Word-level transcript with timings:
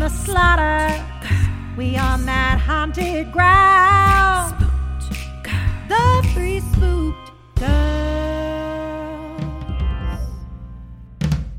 the 0.00 0.08
slaughter, 0.08 1.04
we 1.76 1.94
on 1.94 2.24
that 2.24 2.58
haunted 2.58 3.30
ground. 3.30 4.56
The 5.88 6.26
three 6.32 6.60
spooked 6.60 7.30
girls. 7.56 7.70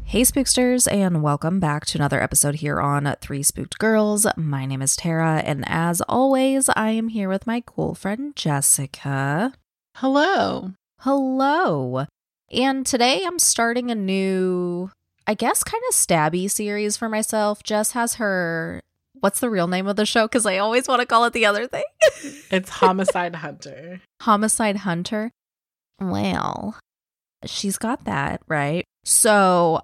Hey, 0.06 0.24
Spooksters, 0.24 0.92
and 0.92 1.22
welcome 1.22 1.60
back 1.60 1.86
to 1.86 2.00
another 2.00 2.20
episode 2.20 2.56
here 2.56 2.82
on 2.82 3.16
Three 3.22 3.44
Spooked 3.44 3.78
Girls. 3.78 4.26
My 4.36 4.66
name 4.66 4.82
is 4.82 4.96
Tara, 4.96 5.44
and 5.46 5.64
as 5.68 6.02
always, 6.10 6.68
I 6.70 6.90
am 6.90 7.10
here 7.10 7.30
with 7.30 7.46
my 7.46 7.62
cool 7.64 7.94
friend 7.94 8.36
Jessica. 8.36 9.54
Hello. 9.98 10.72
Hello. 11.02 12.08
And 12.52 12.88
today 12.88 13.22
I'm 13.24 13.38
starting 13.38 13.92
a 13.92 13.96
new, 13.96 14.90
I 15.28 15.34
guess, 15.34 15.64
kind 15.64 15.84
of 15.90 15.96
stabby 15.96 16.50
series 16.50 16.98
for 16.98 17.10
myself. 17.10 17.64
Jess 17.64 17.92
has 17.92 18.16
her, 18.16 18.82
what's 19.20 19.40
the 19.40 19.50
real 19.50 19.68
name 19.68 19.88
of 19.88 19.96
the 19.96 20.06
show? 20.06 20.28
Because 20.28 20.46
I 20.46 20.58
always 20.58 20.88
want 20.88 21.02
to 21.02 21.06
call 21.06 21.26
it 21.26 21.34
the 21.34 21.46
other 21.46 21.68
thing 21.68 21.84
It's 22.52 22.70
Homicide 22.70 23.36
Hunter. 23.36 24.02
Homicide 24.22 24.78
Hunter. 24.78 25.32
Well, 26.00 26.78
she's 27.46 27.78
got 27.78 28.06
that, 28.06 28.42
right? 28.48 28.84
So 29.04 29.82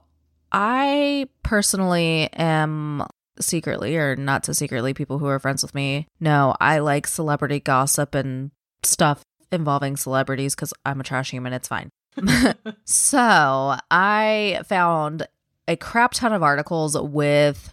I 0.52 1.28
personally 1.44 2.30
am 2.34 3.06
secretly, 3.40 3.98
or 3.98 4.16
not 4.16 4.46
so 4.46 4.54
secretly, 4.54 4.94
people 4.94 5.20
who 5.20 5.28
are 5.28 5.40
friends 5.40 5.62
with 5.62 5.76
me 5.76 6.08
know 6.20 6.56
I 6.60 6.80
like 6.80 7.08
celebrity 7.08 7.60
gossip 7.60 8.16
and 8.16 8.52
stuff 8.84 9.22
involving 9.52 9.96
celebrities 9.96 10.56
because 10.56 10.74
I'm 10.86 11.00
a 11.00 11.04
trash 11.04 11.32
human. 11.32 11.54
It's 11.54 11.68
fine. 11.68 11.90
so 12.86 13.76
I 13.92 14.62
found 14.66 15.28
a 15.68 15.76
crap 15.76 16.14
ton 16.14 16.34
of 16.34 16.44
articles 16.44 17.00
with 17.00 17.72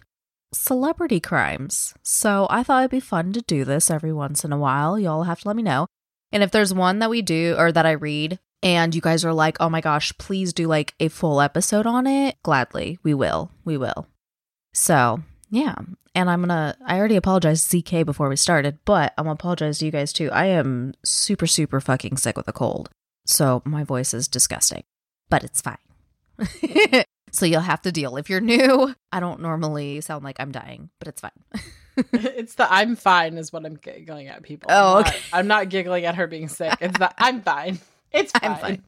celebrity 0.53 1.19
crimes. 1.19 1.93
So 2.03 2.47
I 2.49 2.63
thought 2.63 2.81
it'd 2.81 2.91
be 2.91 2.99
fun 2.99 3.33
to 3.33 3.41
do 3.41 3.65
this 3.65 3.89
every 3.91 4.13
once 4.13 4.43
in 4.43 4.51
a 4.51 4.57
while. 4.57 4.99
Y'all 4.99 5.23
have 5.23 5.41
to 5.41 5.47
let 5.47 5.57
me 5.57 5.63
know. 5.63 5.87
And 6.31 6.43
if 6.43 6.51
there's 6.51 6.73
one 6.73 6.99
that 6.99 7.09
we 7.09 7.21
do 7.21 7.55
or 7.57 7.71
that 7.71 7.85
I 7.85 7.91
read 7.91 8.39
and 8.63 8.95
you 8.95 9.01
guys 9.01 9.23
are 9.23 9.33
like, 9.33 9.57
oh 9.59 9.69
my 9.69 9.81
gosh, 9.81 10.11
please 10.17 10.53
do 10.53 10.67
like 10.67 10.93
a 10.99 11.07
full 11.07 11.39
episode 11.39 11.85
on 11.85 12.07
it, 12.07 12.37
gladly, 12.43 12.97
we 13.03 13.13
will. 13.13 13.51
We 13.63 13.77
will. 13.77 14.07
So, 14.73 15.21
yeah. 15.49 15.75
And 16.13 16.29
I'm 16.29 16.41
gonna, 16.41 16.75
I 16.85 16.97
already 16.97 17.17
apologized 17.17 17.69
to 17.71 17.81
CK 17.81 18.05
before 18.05 18.29
we 18.29 18.37
started, 18.37 18.79
but 18.85 19.13
I'm 19.17 19.25
gonna 19.25 19.33
apologize 19.33 19.79
to 19.79 19.85
you 19.85 19.91
guys 19.91 20.13
too. 20.13 20.31
I 20.31 20.45
am 20.45 20.93
super, 21.03 21.45
super 21.47 21.79
fucking 21.79 22.17
sick 22.17 22.37
with 22.37 22.47
a 22.47 22.53
cold. 22.53 22.89
So 23.25 23.61
my 23.65 23.83
voice 23.83 24.13
is 24.13 24.27
disgusting, 24.27 24.83
but 25.29 25.43
it's 25.43 25.61
fine. 25.61 25.77
so 27.31 27.45
you'll 27.45 27.61
have 27.61 27.81
to 27.83 27.91
deal. 27.91 28.17
If 28.17 28.29
you're 28.29 28.41
new, 28.41 28.93
I 29.11 29.19
don't 29.19 29.41
normally 29.41 30.01
sound 30.01 30.23
like 30.23 30.37
I'm 30.39 30.51
dying, 30.51 30.89
but 30.99 31.07
it's 31.07 31.21
fine. 31.21 31.31
it's 32.13 32.55
the 32.55 32.71
I'm 32.71 32.95
fine 32.95 33.37
is 33.37 33.51
what 33.53 33.65
I'm 33.65 33.75
giggling 33.75 34.27
at 34.27 34.43
people. 34.43 34.69
Oh, 34.71 34.97
I'm 34.97 35.01
not- 35.03 35.07
okay. 35.07 35.19
I'm 35.33 35.47
not 35.47 35.69
giggling 35.69 36.05
at 36.05 36.15
her 36.15 36.27
being 36.27 36.47
sick. 36.47 36.77
It's 36.81 36.97
the 36.99 37.11
I'm 37.17 37.41
fine. 37.41 37.79
It's 38.11 38.31
I'm 38.41 38.55
fine. 38.57 38.83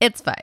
It's 0.00 0.20
fine. 0.20 0.42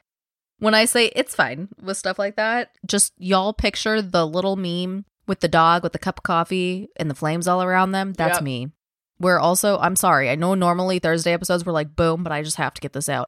When 0.60 0.74
I 0.74 0.86
say 0.86 1.06
it's 1.16 1.36
fine 1.36 1.70
with 1.82 1.96
stuff 1.98 2.20
like 2.20 2.36
that, 2.36 2.72
just 2.86 3.14
y'all 3.18 3.54
picture 3.54 4.02
the 4.02 4.28
little 4.28 4.56
meme 4.58 5.06
with 5.28 5.40
the 5.40 5.48
dog 5.48 5.84
with 5.84 5.94
the 5.94 6.00
cup 6.00 6.20
of 6.20 6.24
coffee 6.24 6.90
and 6.98 7.10
the 7.10 7.16
flames 7.16 7.48
all 7.48 7.64
around 7.64 7.92
them. 7.92 8.14
That's 8.14 8.38
Yep. 8.38 8.44
me. 8.44 8.72
We're 9.20 9.40
also, 9.40 9.78
I'm 9.80 9.96
sorry, 9.96 10.30
I 10.30 10.36
know 10.36 10.56
normally 10.56 11.00
Thursday 11.00 11.34
episodes 11.34 11.66
were 11.66 11.72
like 11.72 11.96
boom, 11.96 12.24
but 12.24 12.32
I 12.32 12.42
just 12.42 12.58
have 12.58 12.74
to 12.74 12.82
get 12.82 12.94
this 12.94 13.10
out. 13.10 13.28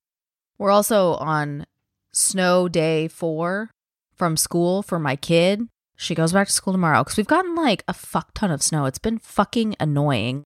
We're 0.57 0.71
also 0.71 1.15
on 1.15 1.65
snow 2.13 2.67
day 2.67 3.07
four 3.07 3.71
from 4.15 4.37
school 4.37 4.83
for 4.83 4.99
my 4.99 5.15
kid. 5.15 5.67
She 5.97 6.15
goes 6.15 6.33
back 6.33 6.47
to 6.47 6.53
school 6.53 6.73
tomorrow 6.73 7.03
because 7.03 7.17
we've 7.17 7.27
gotten 7.27 7.55
like 7.55 7.83
a 7.87 7.93
fuck 7.93 8.33
ton 8.33 8.51
of 8.51 8.63
snow. 8.63 8.85
It's 8.85 8.99
been 8.99 9.19
fucking 9.19 9.75
annoying. 9.79 10.43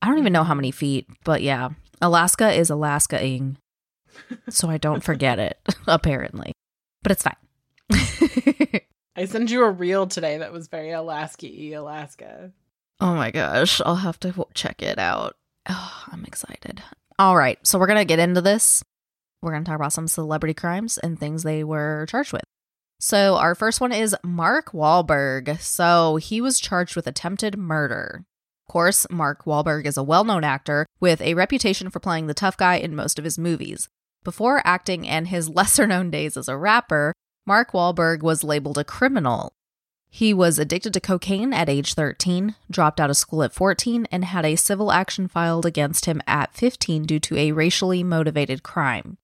I 0.00 0.08
don't 0.08 0.18
even 0.18 0.32
know 0.32 0.44
how 0.44 0.54
many 0.54 0.70
feet, 0.70 1.06
but 1.24 1.42
yeah, 1.42 1.70
Alaska 2.00 2.52
is 2.52 2.70
Alaska-ing 2.70 3.56
so 4.48 4.68
I 4.68 4.78
don't 4.78 5.02
forget 5.02 5.38
it, 5.38 5.58
apparently. 5.86 6.52
But 7.02 7.12
it's 7.12 7.22
fine. 7.22 7.36
I 9.16 9.26
sent 9.26 9.50
you 9.50 9.64
a 9.64 9.70
reel 9.70 10.06
today 10.06 10.38
that 10.38 10.52
was 10.52 10.68
very 10.68 10.90
Alaska 10.90 11.46
y 11.46 11.72
Alaska. 11.74 12.52
Oh 13.00 13.14
my 13.14 13.30
gosh, 13.30 13.80
I'll 13.84 13.96
have 13.96 14.18
to 14.20 14.46
check 14.54 14.82
it 14.82 14.98
out. 14.98 15.36
Oh, 15.68 16.04
I'm 16.10 16.24
excited. 16.24 16.82
All 17.18 17.36
right, 17.36 17.58
so 17.66 17.78
we're 17.78 17.86
going 17.86 17.98
to 17.98 18.04
get 18.04 18.18
into 18.18 18.40
this. 18.40 18.82
We're 19.40 19.52
going 19.52 19.64
to 19.64 19.68
talk 19.68 19.78
about 19.78 19.92
some 19.92 20.08
celebrity 20.08 20.54
crimes 20.54 20.98
and 20.98 21.18
things 21.18 21.42
they 21.42 21.62
were 21.62 22.06
charged 22.08 22.32
with. 22.32 22.44
So, 22.98 23.36
our 23.36 23.54
first 23.54 23.80
one 23.80 23.92
is 23.92 24.16
Mark 24.24 24.72
Wahlberg. 24.72 25.60
So, 25.60 26.16
he 26.16 26.40
was 26.40 26.60
charged 26.60 26.96
with 26.96 27.06
attempted 27.06 27.58
murder. 27.58 28.24
Of 28.66 28.72
course, 28.72 29.06
Mark 29.10 29.44
Wahlberg 29.44 29.84
is 29.84 29.98
a 29.98 30.02
well 30.02 30.24
known 30.24 30.42
actor 30.42 30.86
with 30.98 31.20
a 31.20 31.34
reputation 31.34 31.90
for 31.90 32.00
playing 32.00 32.26
the 32.26 32.34
tough 32.34 32.56
guy 32.56 32.76
in 32.76 32.96
most 32.96 33.18
of 33.18 33.24
his 33.24 33.38
movies. 33.38 33.88
Before 34.24 34.62
acting 34.64 35.06
and 35.06 35.28
his 35.28 35.48
lesser 35.50 35.86
known 35.86 36.10
days 36.10 36.36
as 36.36 36.48
a 36.48 36.56
rapper, 36.56 37.12
Mark 37.46 37.72
Wahlberg 37.72 38.22
was 38.22 38.42
labeled 38.42 38.78
a 38.78 38.84
criminal. 38.84 39.52
He 40.16 40.32
was 40.32 40.60
addicted 40.60 40.94
to 40.94 41.00
cocaine 41.00 41.52
at 41.52 41.68
age 41.68 41.94
13, 41.94 42.54
dropped 42.70 43.00
out 43.00 43.10
of 43.10 43.16
school 43.16 43.42
at 43.42 43.52
14, 43.52 44.06
and 44.12 44.24
had 44.24 44.44
a 44.46 44.54
civil 44.54 44.92
action 44.92 45.26
filed 45.26 45.66
against 45.66 46.04
him 46.04 46.22
at 46.24 46.54
15 46.54 47.02
due 47.02 47.18
to 47.18 47.36
a 47.36 47.50
racially 47.50 48.04
motivated 48.04 48.62
crime. 48.62 49.18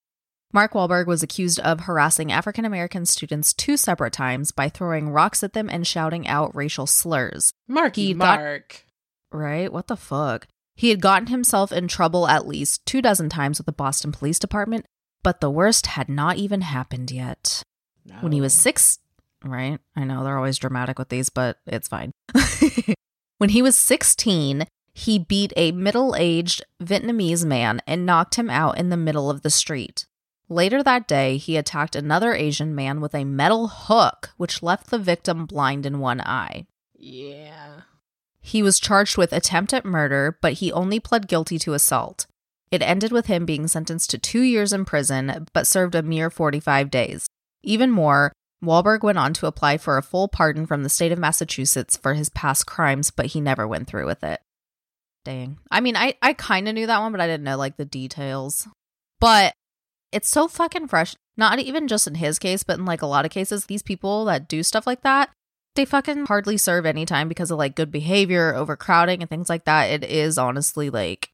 Mark 0.53 0.73
Wahlberg 0.73 1.07
was 1.07 1.23
accused 1.23 1.61
of 1.61 1.83
harassing 1.83 2.33
African 2.33 2.65
American 2.65 3.07
students 3.07 3.55
two 3.55 3.77
separate 3.77 4.13
times 4.13 4.51
by 4.51 4.69
throwing 4.69 5.11
rocks 5.11 5.45
at 5.45 5.53
them 5.53 5.71
and 5.71 5.87
shouting 5.87 6.27
out 6.27 6.57
racial 6.57 6.89
slurs. 6.89 7.53
Marky 7.69 8.07
He 8.07 8.15
got- 8.15 8.41
Mark. 8.41 8.85
Right? 9.31 9.73
What 9.73 9.87
the 9.87 9.97
fuck? 9.97 10.49
He 10.75 10.89
had 10.89 11.01
gotten 11.01 11.29
himself 11.29 11.71
in 11.71 11.87
trouble 11.87 12.27
at 12.27 12.49
least 12.49 12.85
two 12.85 13.01
dozen 13.01 13.29
times 13.29 13.61
with 13.61 13.67
the 13.67 13.73
Boston 13.73 14.11
Police 14.11 14.41
Department, 14.41 14.87
but 15.23 15.41
the 15.41 15.53
worst 15.53 15.87
had 15.87 16.09
not 16.09 16.37
even 16.37 16.63
happened 16.63 17.13
yet. 17.13 17.63
When 18.23 18.33
he 18.33 18.41
was 18.41 18.57
No. 18.57 18.61
six, 18.63 18.99
right? 19.45 19.79
I 19.97 20.05
know 20.05 20.25
they're 20.25 20.37
always 20.37 20.59
dramatic 20.59 20.99
with 20.99 21.09
these, 21.09 21.29
but 21.29 21.59
it's 21.67 21.89
fine. 21.89 22.13
when 23.39 23.51
he 23.51 23.63
was 23.63 23.77
16, 23.77 24.67
he 24.93 25.19
beat 25.19 25.53
a 25.57 25.73
middle 25.73 26.15
aged 26.17 26.63
Vietnamese 26.83 27.45
man 27.45 27.81
and 27.87 28.07
knocked 28.07 28.35
him 28.35 28.51
out 28.51 28.79
in 28.79 28.91
the 28.91 28.97
middle 28.97 29.31
of 29.31 29.43
the 29.43 29.51
street. 29.51 30.07
Later 30.49 30.83
that 30.83 31.07
day, 31.07 31.37
he 31.37 31.57
attacked 31.57 31.95
another 31.95 32.35
Asian 32.35 32.75
man 32.75 33.01
with 33.01 33.15
a 33.15 33.25
metal 33.25 33.69
hook, 33.69 34.31
which 34.37 34.63
left 34.63 34.91
the 34.91 34.99
victim 34.99 35.47
blind 35.47 35.87
in 35.87 36.01
one 36.01 36.21
eye. 36.21 36.67
Yeah. 36.97 37.83
He 38.41 38.63
was 38.63 38.81
charged 38.81 39.17
with 39.17 39.33
attempt 39.33 39.73
at 39.73 39.85
murder, 39.85 40.37
but 40.43 40.55
he 40.55 40.73
only 40.73 40.99
pled 40.99 41.29
guilty 41.29 41.59
to 41.61 41.75
assault. 41.75 42.27
It 42.71 42.83
ended 42.83 43.13
with 43.13 43.27
him 43.27 43.47
being 43.47 43.69
sentenced 43.69 44.11
to 44.11 44.19
two 44.19 44.43
years 44.43 44.73
in 44.73 44.85
prison, 44.85 45.47
but 45.53 45.67
served 45.67 45.95
a 45.95 46.03
mere 46.03 46.31
45 46.31 46.91
days. 46.91 47.27
Even 47.63 47.91
more, 47.91 48.33
Wahlberg 48.63 49.03
went 49.03 49.19
on 49.19 49.33
to 49.35 49.47
apply 49.47 49.79
for 49.79 49.97
a 49.97 50.03
full 50.03 50.29
pardon 50.29 50.67
from 50.67 50.83
the 50.83 50.89
state 50.89 51.13
of 51.13 51.19
Massachusetts 51.19 51.97
for 51.97 52.15
his 52.15 52.29
past 52.29 52.67
crimes, 52.67 53.11
but 53.11 53.27
he 53.27 53.41
never 53.41 53.67
went 53.67 53.89
through 53.89 54.07
with 54.07 54.23
it. 54.23 54.41
Dang. 55.25 55.59
I 55.71 55.81
mean, 55.81 55.97
I, 55.97 56.15
I 56.23 56.33
kind 56.33 56.69
of 56.69 56.75
knew 56.75 56.87
that 56.87 57.01
one, 57.01 57.13
but 57.13 57.21
I 57.21 57.27
didn't 57.27 57.45
know 57.45 57.57
like 57.57 57.77
the 57.77 57.85
details. 57.85 58.69
But 59.19 59.55
it's 60.13 60.29
so 60.29 60.49
fucking 60.49 60.89
fresh. 60.89 61.15
Not 61.37 61.59
even 61.59 61.89
just 61.89 62.07
in 62.07 62.17
his 62.17 62.39
case, 62.39 62.63
but 62.63 62.79
in 62.79 62.85
like 62.85 63.03
a 63.03 63.07
lot 63.07 63.25
of 63.25 63.31
cases, 63.31 63.65
these 63.65 63.83
people 63.83 64.27
that 64.27 64.49
do 64.49 64.63
stuff 64.63 64.87
like 64.87 65.03
that, 65.03 65.31
they 65.75 65.85
fucking 65.85 66.27
hardly 66.27 66.57
serve 66.57 66.85
any 66.85 67.07
time 67.07 67.29
because 67.29 67.51
of 67.51 67.59
like 67.59 67.77
good 67.77 67.91
behavior, 67.91 68.55
overcrowding, 68.55 69.23
and 69.23 69.31
things 69.31 69.49
like 69.49 69.65
that. 69.65 69.85
It 69.85 70.05
is 70.05 70.37
honestly 70.37 70.91
like 70.91 71.31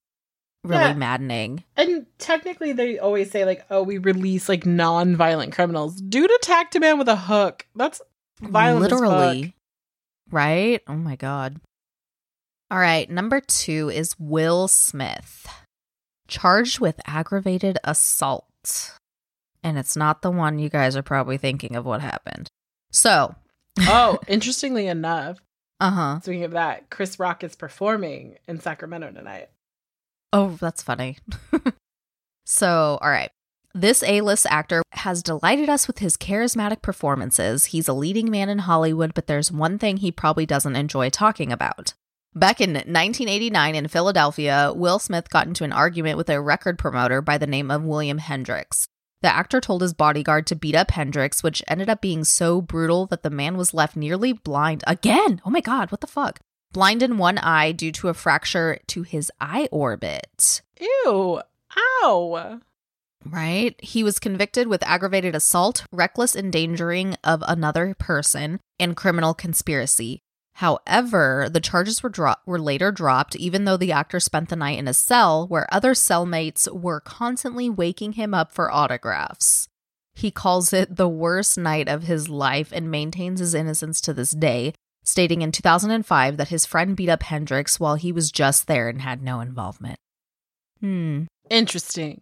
really 0.66 0.82
Yeah. 0.82 0.94
maddening. 0.94 1.64
And 1.76 2.06
technically, 2.18 2.72
they 2.72 2.98
always 2.98 3.30
say 3.30 3.44
like, 3.44 3.64
"Oh, 3.70 3.82
we 3.82 3.98
release 3.98 4.48
like 4.48 4.66
non-violent 4.66 5.52
criminals." 5.52 6.00
Dude 6.00 6.30
attacked 6.36 6.74
a 6.76 6.80
man 6.80 6.98
with 6.98 7.08
a 7.08 7.16
hook. 7.16 7.66
That's 7.74 8.00
violent. 8.40 8.82
Literally. 8.82 9.54
Right? 10.30 10.82
Oh 10.88 10.96
my 10.96 11.16
God. 11.16 11.60
All 12.70 12.78
right. 12.78 13.08
Number 13.08 13.40
two 13.40 13.90
is 13.90 14.18
Will 14.18 14.66
Smith, 14.68 15.46
charged 16.28 16.80
with 16.80 17.00
aggravated 17.06 17.78
assault. 17.84 18.44
And 19.62 19.78
it's 19.78 19.96
not 19.96 20.22
the 20.22 20.30
one 20.30 20.58
you 20.58 20.68
guys 20.68 20.96
are 20.96 21.02
probably 21.02 21.38
thinking 21.38 21.76
of 21.76 21.84
what 21.84 22.00
happened. 22.00 22.48
So, 22.92 23.34
oh, 23.80 24.18
interestingly 24.28 24.86
enough, 24.86 25.38
uh 25.80 25.90
huh. 25.90 26.20
speaking 26.20 26.44
of 26.44 26.52
that, 26.52 26.88
Chris 26.90 27.18
Rock 27.18 27.42
is 27.44 27.54
performing 27.56 28.36
in 28.48 28.60
Sacramento 28.60 29.10
tonight. 29.12 29.48
Oh, 30.32 30.56
that's 30.60 30.82
funny. 30.82 31.18
so, 32.44 32.98
all 33.00 33.10
right. 33.10 33.30
This 33.74 34.02
A 34.04 34.22
list 34.22 34.46
actor 34.48 34.82
has 34.92 35.22
delighted 35.22 35.68
us 35.68 35.86
with 35.86 35.98
his 35.98 36.16
charismatic 36.16 36.80
performances. 36.80 37.66
He's 37.66 37.88
a 37.88 37.92
leading 37.92 38.30
man 38.30 38.48
in 38.48 38.60
Hollywood, 38.60 39.12
but 39.12 39.26
there's 39.26 39.52
one 39.52 39.78
thing 39.78 39.98
he 39.98 40.10
probably 40.10 40.46
doesn't 40.46 40.76
enjoy 40.76 41.10
talking 41.10 41.52
about. 41.52 41.92
Back 42.34 42.60
in 42.60 42.72
1989 42.72 43.74
in 43.74 43.88
Philadelphia, 43.88 44.72
Will 44.74 44.98
Smith 44.98 45.30
got 45.30 45.46
into 45.46 45.64
an 45.64 45.72
argument 45.72 46.16
with 46.16 46.30
a 46.30 46.40
record 46.40 46.78
promoter 46.78 47.20
by 47.20 47.38
the 47.38 47.46
name 47.46 47.70
of 47.70 47.82
William 47.84 48.18
Hendricks. 48.18 48.88
The 49.22 49.34
actor 49.34 49.60
told 49.60 49.82
his 49.82 49.94
bodyguard 49.94 50.46
to 50.48 50.54
beat 50.54 50.74
up 50.74 50.90
Hendricks, 50.90 51.42
which 51.42 51.62
ended 51.66 51.88
up 51.88 52.00
being 52.00 52.24
so 52.24 52.60
brutal 52.60 53.06
that 53.06 53.22
the 53.22 53.30
man 53.30 53.56
was 53.56 53.74
left 53.74 53.96
nearly 53.96 54.32
blind 54.32 54.84
again. 54.86 55.40
Oh 55.44 55.50
my 55.50 55.60
God, 55.60 55.90
what 55.90 56.00
the 56.00 56.06
fuck? 56.06 56.40
Blind 56.72 57.02
in 57.02 57.18
one 57.18 57.38
eye 57.38 57.72
due 57.72 57.92
to 57.92 58.08
a 58.08 58.14
fracture 58.14 58.78
to 58.88 59.02
his 59.02 59.30
eye 59.40 59.68
orbit. 59.70 60.62
Ew! 60.80 61.40
Ow! 62.02 62.60
Right? 63.24 63.74
He 63.82 64.04
was 64.04 64.18
convicted 64.18 64.68
with 64.68 64.82
aggravated 64.84 65.34
assault, 65.34 65.84
reckless 65.90 66.36
endangering 66.36 67.16
of 67.24 67.42
another 67.46 67.94
person, 67.98 68.60
and 68.78 68.96
criminal 68.96 69.34
conspiracy. 69.34 70.20
However, 70.54 71.48
the 71.50 71.60
charges 71.60 72.02
were 72.02 72.08
dro- 72.08 72.34
were 72.46 72.60
later 72.60 72.90
dropped 72.90 73.36
even 73.36 73.64
though 73.64 73.76
the 73.76 73.92
actor 73.92 74.20
spent 74.20 74.48
the 74.48 74.56
night 74.56 74.78
in 74.78 74.88
a 74.88 74.94
cell 74.94 75.46
where 75.46 75.72
other 75.72 75.92
cellmates 75.92 76.72
were 76.72 77.00
constantly 77.00 77.68
waking 77.68 78.12
him 78.12 78.32
up 78.32 78.52
for 78.52 78.72
autographs. 78.72 79.68
He 80.14 80.30
calls 80.30 80.72
it 80.72 80.96
the 80.96 81.08
worst 81.08 81.58
night 81.58 81.88
of 81.88 82.04
his 82.04 82.30
life 82.30 82.72
and 82.72 82.90
maintains 82.90 83.40
his 83.40 83.52
innocence 83.52 84.00
to 84.00 84.14
this 84.14 84.30
day, 84.30 84.72
stating 85.06 85.40
in 85.40 85.52
2005 85.52 86.36
that 86.36 86.48
his 86.48 86.66
friend 86.66 86.94
beat 86.96 87.08
up 87.08 87.22
Hendrix 87.22 87.80
while 87.80 87.94
he 87.94 88.12
was 88.12 88.30
just 88.30 88.66
there 88.66 88.88
and 88.90 89.00
had 89.00 89.22
no 89.22 89.40
involvement. 89.40 89.98
Hmm. 90.80 91.22
Interesting. 91.48 92.20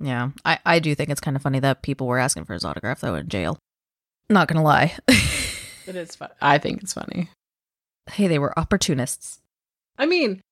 Yeah, 0.00 0.30
I, 0.44 0.58
I 0.66 0.78
do 0.78 0.94
think 0.94 1.08
it's 1.08 1.20
kind 1.20 1.36
of 1.36 1.42
funny 1.42 1.60
that 1.60 1.82
people 1.82 2.06
were 2.06 2.18
asking 2.18 2.44
for 2.44 2.52
his 2.52 2.64
autograph 2.64 3.00
though 3.00 3.14
in 3.14 3.28
jail. 3.28 3.58
Not 4.28 4.48
gonna 4.48 4.62
lie. 4.62 4.94
It 5.88 5.96
is 5.96 6.14
fun. 6.16 6.28
I 6.38 6.58
think 6.58 6.82
it's 6.82 6.92
funny. 6.92 7.30
hey, 8.10 8.26
they 8.26 8.38
were 8.38 8.58
opportunists. 8.58 9.40
I 9.96 10.04
mean, 10.04 10.42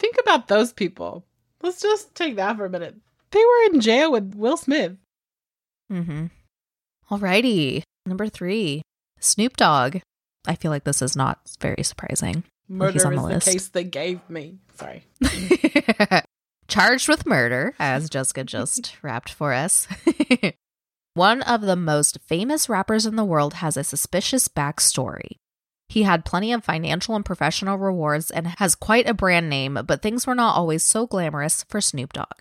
think 0.00 0.16
about 0.20 0.48
those 0.48 0.72
people. 0.72 1.24
Let's 1.62 1.80
just 1.80 2.12
take 2.16 2.34
that 2.34 2.56
for 2.56 2.64
a 2.66 2.70
minute. 2.70 2.96
They 3.30 3.38
were 3.38 3.72
in 3.72 3.80
jail 3.80 4.10
with 4.10 4.34
Will 4.34 4.56
Smith. 4.56 4.96
Mm-hmm. 5.92 6.26
Alrighty. 7.08 7.82
Number 8.04 8.28
three. 8.28 8.82
Snoop 9.20 9.56
Dogg. 9.56 9.98
I 10.46 10.54
feel 10.54 10.70
like 10.70 10.84
this 10.84 11.02
is 11.02 11.16
not 11.16 11.40
very 11.60 11.82
surprising. 11.82 12.44
Murder 12.68 12.92
he's 12.92 13.04
on 13.04 13.12
is 13.14 13.20
the 13.20 13.26
the 13.28 13.34
list. 13.34 13.48
case 13.48 13.68
they 13.68 13.84
gave 13.84 14.28
me. 14.28 14.58
Sorry. 14.74 15.04
Charged 16.68 17.08
with 17.08 17.26
murder, 17.26 17.74
as 17.78 18.08
Jessica 18.08 18.44
just 18.44 18.96
rapped 19.02 19.30
for 19.30 19.52
us. 19.52 19.86
One 21.14 21.42
of 21.42 21.60
the 21.60 21.76
most 21.76 22.18
famous 22.26 22.68
rappers 22.68 23.06
in 23.06 23.16
the 23.16 23.24
world 23.24 23.54
has 23.54 23.76
a 23.76 23.84
suspicious 23.84 24.48
backstory. 24.48 25.36
He 25.88 26.02
had 26.02 26.24
plenty 26.24 26.52
of 26.52 26.64
financial 26.64 27.14
and 27.14 27.24
professional 27.24 27.76
rewards 27.78 28.30
and 28.30 28.46
has 28.58 28.74
quite 28.74 29.08
a 29.08 29.14
brand 29.14 29.48
name, 29.48 29.78
but 29.86 30.02
things 30.02 30.26
were 30.26 30.34
not 30.34 30.56
always 30.56 30.82
so 30.82 31.06
glamorous 31.06 31.64
for 31.68 31.80
Snoop 31.80 32.14
Dogg. 32.14 32.40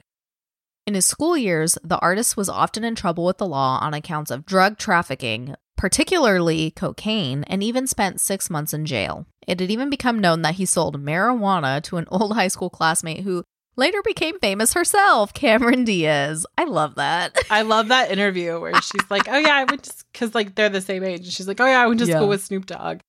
In 0.88 0.96
his 0.96 1.06
school 1.06 1.38
years, 1.38 1.78
the 1.84 2.00
artist 2.00 2.36
was 2.36 2.50
often 2.50 2.84
in 2.84 2.96
trouble 2.96 3.26
with 3.26 3.38
the 3.38 3.46
law 3.46 3.78
on 3.82 3.94
accounts 3.94 4.32
of 4.32 4.46
drug 4.46 4.78
trafficking, 4.78 5.56
particularly 5.78 6.72
cocaine, 6.72 7.44
and 7.46 7.62
even 7.64 7.88
spent 7.88 8.22
six 8.22 8.50
months 8.50 8.74
in 8.74 8.86
jail. 8.86 9.25
It 9.48 9.60
had 9.60 9.70
even 9.72 9.90
become 9.90 10.20
known 10.20 10.42
that 10.44 10.56
he 10.56 10.66
sold 10.66 11.04
marijuana 11.04 11.81
to 11.84 11.98
an 11.98 12.06
old 12.10 12.34
high 12.34 12.48
school 12.48 12.70
classmate 12.70 13.22
who 13.22 13.44
later 13.75 14.02
became 14.04 14.40
famous 14.40 14.74
herself, 14.74 15.34
Cameron 15.34 15.84
Diaz. 15.84 16.46
I 16.58 16.64
love 16.66 16.96
that. 16.96 17.38
I 17.50 17.62
love 17.74 17.88
that 17.90 18.12
interview 18.12 18.60
where 18.60 18.80
she's 18.81 19.10
like, 19.10 19.28
"Oh 19.28 19.38
yeah, 19.38 19.56
I 19.56 19.64
went 19.66 19.84
to 19.84 19.94
because 20.14 20.34
like 20.36 20.56
they're 20.56 20.70
the 20.70 20.80
same 20.81 21.04
age." 21.04 21.22
And 21.22 21.31
she's 21.34 21.48
like, 21.48 21.60
"Oh 21.60 21.66
yeah, 21.66 21.81
I 21.81 21.88
went 21.88 22.00
to 22.00 22.06
Yeah. 22.06 22.18
school 22.18 22.30
with 22.30 22.44
Snoop 22.44 22.66
Dogg." 22.68 23.00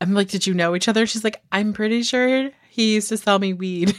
I'm 0.00 0.14
like, 0.14 0.28
"Did 0.28 0.46
you 0.46 0.54
know 0.54 0.74
each 0.74 0.88
other?" 0.88 1.06
She's 1.06 1.24
like, 1.24 1.42
"I'm 1.52 1.72
pretty 1.72 2.02
sure 2.02 2.50
he 2.70 2.94
used 2.94 3.08
to 3.10 3.16
sell 3.16 3.38
me 3.38 3.52
weed." 3.52 3.94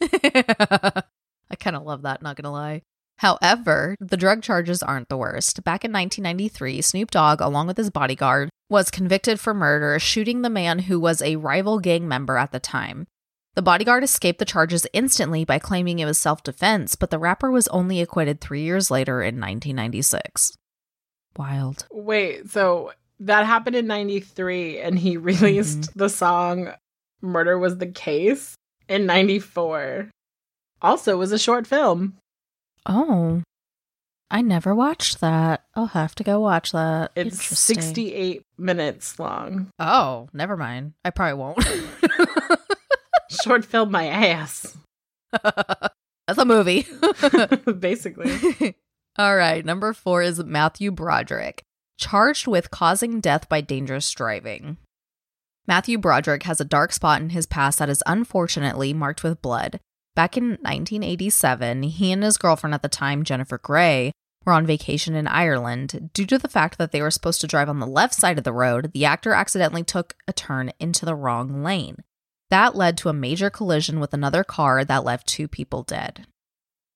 I 0.02 1.54
kind 1.58 1.76
of 1.76 1.84
love 1.84 2.02
that, 2.02 2.22
not 2.22 2.36
gonna 2.36 2.52
lie. 2.52 2.82
However, 3.18 3.96
the 3.98 4.16
drug 4.16 4.42
charges 4.42 4.82
aren't 4.82 5.08
the 5.08 5.16
worst. 5.16 5.64
Back 5.64 5.84
in 5.84 5.92
1993, 5.92 6.82
Snoop 6.82 7.10
Dogg, 7.10 7.40
along 7.40 7.66
with 7.66 7.76
his 7.78 7.90
bodyguard, 7.90 8.50
was 8.68 8.90
convicted 8.90 9.40
for 9.40 9.54
murder, 9.54 9.98
shooting 9.98 10.42
the 10.42 10.50
man 10.50 10.80
who 10.80 11.00
was 11.00 11.22
a 11.22 11.36
rival 11.36 11.78
gang 11.78 12.06
member 12.06 12.36
at 12.36 12.52
the 12.52 12.60
time. 12.60 13.06
The 13.54 13.62
bodyguard 13.62 14.04
escaped 14.04 14.38
the 14.38 14.44
charges 14.44 14.86
instantly 14.92 15.44
by 15.46 15.58
claiming 15.58 15.98
it 15.98 16.04
was 16.04 16.18
self 16.18 16.42
defense, 16.42 16.94
but 16.94 17.10
the 17.10 17.18
rapper 17.18 17.50
was 17.50 17.68
only 17.68 18.02
acquitted 18.02 18.40
three 18.40 18.62
years 18.62 18.90
later 18.90 19.22
in 19.22 19.36
1996. 19.40 20.52
Wild. 21.38 21.86
Wait, 21.90 22.50
so 22.50 22.92
that 23.20 23.46
happened 23.46 23.76
in 23.76 23.86
'93, 23.86 24.78
and 24.78 24.98
he 24.98 25.16
released 25.16 25.80
Mm-hmm. 25.80 25.98
the 25.98 26.08
song 26.10 26.72
"Murder 27.22 27.58
Was 27.58 27.78
the 27.78 27.86
Case" 27.86 28.54
in 28.88 29.06
'94. 29.06 30.10
Also, 30.82 31.12
it 31.12 31.18
was 31.18 31.32
a 31.32 31.38
short 31.38 31.66
film. 31.66 32.18
Oh, 32.86 33.42
I 34.30 34.42
never 34.42 34.74
watched 34.74 35.20
that. 35.20 35.64
I'll 35.74 35.86
have 35.86 36.14
to 36.16 36.24
go 36.24 36.40
watch 36.40 36.72
that. 36.72 37.12
It's 37.14 37.44
68 37.58 38.42
minutes 38.58 39.18
long. 39.18 39.70
Oh, 39.78 40.28
never 40.32 40.56
mind. 40.56 40.94
I 41.04 41.10
probably 41.10 41.34
won't. 41.34 41.58
Short 43.42 43.64
film, 43.64 43.90
my 43.90 44.06
ass. 44.06 44.76
That's 45.32 46.38
a 46.38 46.44
movie. 46.44 46.86
Basically. 47.78 48.74
All 49.16 49.36
right. 49.36 49.64
Number 49.64 49.92
four 49.92 50.22
is 50.22 50.42
Matthew 50.42 50.90
Broderick, 50.90 51.62
charged 51.98 52.48
with 52.48 52.70
causing 52.70 53.20
death 53.20 53.48
by 53.48 53.60
dangerous 53.60 54.10
driving. 54.10 54.76
Matthew 55.68 55.98
Broderick 55.98 56.44
has 56.44 56.60
a 56.60 56.64
dark 56.64 56.92
spot 56.92 57.20
in 57.20 57.30
his 57.30 57.46
past 57.46 57.78
that 57.78 57.88
is 57.88 58.02
unfortunately 58.06 58.92
marked 58.92 59.22
with 59.22 59.42
blood. 59.42 59.80
Back 60.16 60.38
in 60.38 60.48
1987, 60.62 61.82
he 61.82 62.10
and 62.10 62.22
his 62.24 62.38
girlfriend 62.38 62.72
at 62.72 62.80
the 62.80 62.88
time, 62.88 63.22
Jennifer 63.22 63.58
Grey, 63.58 64.12
were 64.46 64.54
on 64.54 64.64
vacation 64.64 65.14
in 65.14 65.28
Ireland. 65.28 66.08
Due 66.14 66.24
to 66.24 66.38
the 66.38 66.48
fact 66.48 66.78
that 66.78 66.90
they 66.90 67.02
were 67.02 67.10
supposed 67.10 67.42
to 67.42 67.46
drive 67.46 67.68
on 67.68 67.80
the 67.80 67.86
left 67.86 68.14
side 68.14 68.38
of 68.38 68.44
the 68.44 68.52
road, 68.52 68.92
the 68.94 69.04
actor 69.04 69.34
accidentally 69.34 69.84
took 69.84 70.14
a 70.26 70.32
turn 70.32 70.72
into 70.80 71.04
the 71.04 71.14
wrong 71.14 71.62
lane. 71.62 71.98
That 72.48 72.74
led 72.74 72.96
to 72.98 73.10
a 73.10 73.12
major 73.12 73.50
collision 73.50 74.00
with 74.00 74.14
another 74.14 74.42
car 74.42 74.86
that 74.86 75.04
left 75.04 75.26
two 75.26 75.48
people 75.48 75.82
dead. 75.82 76.26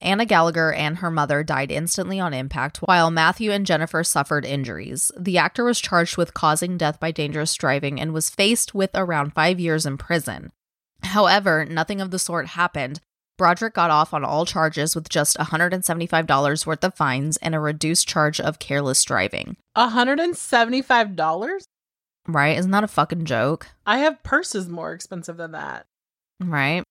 Anna 0.00 0.24
Gallagher 0.24 0.72
and 0.72 0.98
her 0.98 1.10
mother 1.10 1.42
died 1.42 1.70
instantly 1.70 2.18
on 2.18 2.32
impact, 2.32 2.78
while 2.78 3.10
Matthew 3.10 3.50
and 3.52 3.66
Jennifer 3.66 4.02
suffered 4.02 4.46
injuries. 4.46 5.12
The 5.18 5.36
actor 5.36 5.64
was 5.64 5.78
charged 5.78 6.16
with 6.16 6.32
causing 6.32 6.78
death 6.78 6.98
by 6.98 7.10
dangerous 7.10 7.54
driving 7.54 8.00
and 8.00 8.14
was 8.14 8.30
faced 8.30 8.74
with 8.74 8.92
around 8.94 9.34
five 9.34 9.60
years 9.60 9.84
in 9.84 9.98
prison. 9.98 10.52
However, 11.02 11.66
nothing 11.66 12.00
of 12.00 12.10
the 12.10 12.18
sort 12.18 12.46
happened. 12.46 13.00
Broderick 13.40 13.72
got 13.72 13.90
off 13.90 14.12
on 14.12 14.22
all 14.22 14.44
charges 14.44 14.94
with 14.94 15.08
just 15.08 15.38
$175 15.38 16.66
worth 16.66 16.84
of 16.84 16.94
fines 16.94 17.38
and 17.38 17.54
a 17.54 17.58
reduced 17.58 18.06
charge 18.06 18.38
of 18.38 18.58
careless 18.58 19.02
driving. 19.02 19.56
$175? 19.78 21.62
Right? 22.28 22.58
Isn't 22.58 22.70
that 22.70 22.84
a 22.84 22.88
fucking 22.88 23.24
joke? 23.24 23.68
I 23.86 24.00
have 24.00 24.22
purses 24.22 24.68
more 24.68 24.92
expensive 24.92 25.38
than 25.38 25.52
that. 25.52 25.86
Right? 26.38 26.84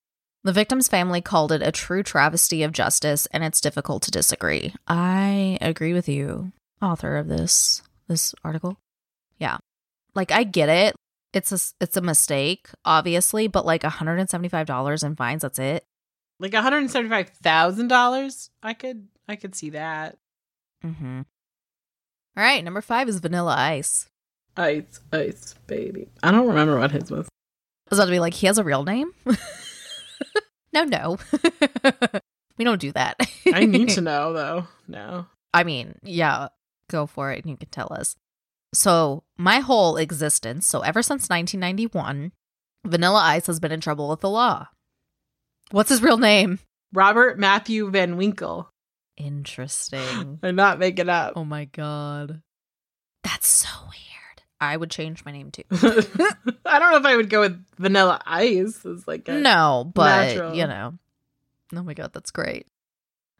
The 0.44 0.52
victim's 0.52 0.88
family 0.88 1.22
called 1.22 1.52
it 1.52 1.62
a 1.62 1.72
true 1.72 2.02
travesty 2.02 2.64
of 2.64 2.72
justice, 2.72 3.28
and 3.28 3.44
it's 3.44 3.62
difficult 3.62 4.02
to 4.04 4.12
disagree. 4.12 4.74
I 4.88 5.60
agree 5.62 5.94
with 5.94 6.10
you, 6.10 6.52
author 6.82 7.18
of 7.18 7.28
this 7.28 7.84
this 8.08 8.34
article. 8.44 8.80
Yeah, 9.38 9.58
like 10.16 10.32
I 10.32 10.46
get 10.46 10.70
it. 10.70 10.96
It's 11.32 11.52
a 11.52 11.60
it's 11.80 11.98
a 11.98 12.02
mistake, 12.02 12.70
obviously, 12.86 13.48
but 13.48 13.68
like 13.68 13.84
one 13.84 13.92
hundred 13.92 14.18
and 14.18 14.30
seventy 14.30 14.50
five 14.50 14.66
dollars 16.40 16.96
in 16.96 17.10
fines. 17.10 17.32
That's 17.42 17.78
it. 17.78 17.80
Like 17.80 17.90
$175,000? 17.90 18.50
I 18.64 18.74
could 18.74 19.08
I 19.28 19.36
could 19.36 19.56
see 19.56 19.72
that. 19.72 20.18
Mm-hmm. 20.84 21.22
All 22.38 22.44
right, 22.44 22.64
number 22.64 22.82
five 22.82 23.10
is 23.10 23.20
Vanilla 23.20 23.56
Ice. 23.58 24.10
Ice, 24.58 25.00
ice, 25.12 25.56
baby. 25.68 26.08
I 26.24 26.32
don't 26.32 26.48
remember 26.48 26.80
what 26.80 26.92
his 26.92 27.12
was. 27.12 27.28
I 27.28 27.90
was 27.92 28.00
about 28.00 28.06
to 28.06 28.12
be 28.12 28.20
like, 28.20 28.34
he 28.34 28.48
has 28.48 28.58
a 28.58 28.64
real 28.64 28.84
name? 28.84 29.12
no, 30.74 30.84
no. 30.84 31.18
we 32.58 32.66
don't 32.66 32.82
do 32.82 32.92
that. 32.92 33.18
I 33.54 33.66
need 33.66 33.90
to 33.90 34.02
know 34.02 34.34
though. 34.34 34.68
No. 34.88 35.28
I 35.54 35.64
mean, 35.64 35.96
yeah, 36.04 36.50
go 36.90 37.08
for 37.08 37.32
it 37.32 37.44
and 37.44 37.50
you 37.50 37.58
can 37.58 37.70
tell 37.70 37.92
us. 37.92 38.16
So, 38.74 39.24
my 39.38 39.60
whole 39.60 39.98
existence, 39.98 40.68
so 40.68 40.82
ever 40.82 41.02
since 41.02 41.28
1991, 41.28 42.32
Vanilla 42.86 43.20
Ice 43.20 43.48
has 43.48 43.60
been 43.60 43.72
in 43.72 43.82
trouble 43.82 44.10
with 44.10 44.20
the 44.20 44.30
law. 44.30 44.68
What's 45.72 45.90
his 45.90 46.02
real 46.02 46.18
name? 46.18 46.60
Robert 46.94 47.38
Matthew 47.38 47.90
Van 47.92 48.18
Winkle. 48.18 48.70
Interesting. 49.18 50.40
I'm 50.44 50.56
not 50.56 50.80
making 50.80 51.10
up. 51.10 51.34
oh 51.36 51.46
my 51.46 51.66
god. 51.66 52.42
That's 53.24 53.48
so 53.48 53.70
weird. 53.84 54.44
I 54.62 54.76
would 54.76 54.90
change 54.92 55.24
my 55.26 55.32
name 55.32 55.52
too. 55.52 55.64
I 55.72 56.80
don't 56.80 56.92
know 56.92 56.98
if 56.98 57.06
I 57.06 57.16
would 57.16 57.30
go 57.30 57.42
with 57.42 57.64
Vanilla 57.78 58.20
Ice 58.26 58.86
as 58.86 59.08
like 59.08 59.28
a 59.28 59.34
No, 59.34 59.92
but 59.94 60.28
Natural. 60.28 60.56
you 60.56 60.68
know. 60.68 60.94
Oh 61.76 61.84
my 61.84 61.94
god, 61.94 62.12
that's 62.14 62.32
great. 62.32 62.68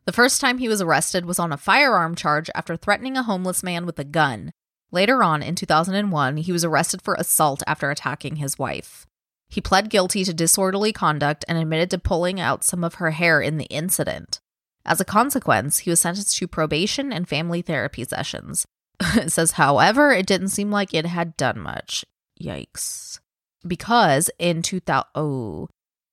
The 0.06 0.12
first 0.14 0.40
time 0.42 0.58
he 0.60 0.70
was 0.70 0.82
arrested 0.82 1.26
was 1.26 1.40
on 1.40 1.52
a 1.52 1.58
firearm 1.58 2.16
charge 2.16 2.50
after 2.56 2.76
threatening 2.76 3.18
a 3.18 3.24
homeless 3.24 3.64
man 3.64 3.86
with 3.86 4.00
a 4.00 4.04
gun. 4.04 4.52
Later 4.92 5.22
on, 5.24 5.44
in 5.44 5.56
2001, 5.56 6.38
he 6.38 6.52
was 6.52 6.64
arrested 6.64 7.02
for 7.02 7.16
assault 7.16 7.62
after 7.68 7.92
attacking 7.92 8.38
his 8.38 8.58
wife. 8.58 9.06
He 9.50 9.62
pled 9.62 9.90
guilty 9.90 10.24
to 10.24 10.34
disorderly 10.34 10.94
conduct 10.94 11.44
and 11.48 11.58
admitted 11.58 11.90
to 11.92 11.98
pulling 11.98 12.40
out 12.40 12.64
some 12.64 12.84
of 12.84 12.96
her 12.96 13.12
hair 13.12 13.42
in 13.42 13.58
the 13.58 13.66
incident. 13.66 14.40
As 14.86 15.02
a 15.02 15.06
consequence, 15.06 15.80
he 15.80 15.90
was 15.90 16.00
sentenced 16.00 16.38
to 16.38 16.48
probation 16.48 17.12
and 17.12 17.28
family 17.28 17.62
therapy 17.62 18.04
sessions. 18.04 18.66
it 19.16 19.32
says, 19.32 19.52
however, 19.52 20.12
it 20.12 20.28
didn't 20.28 20.50
seem 20.50 20.72
like 20.72 20.94
it 20.94 21.06
had 21.06 21.36
done 21.36 21.60
much. 21.60 22.06
Yikes. 22.42 23.20
Because 23.68 24.30
in 24.40 24.62
2000, 24.62 25.06
oh, 25.16 25.68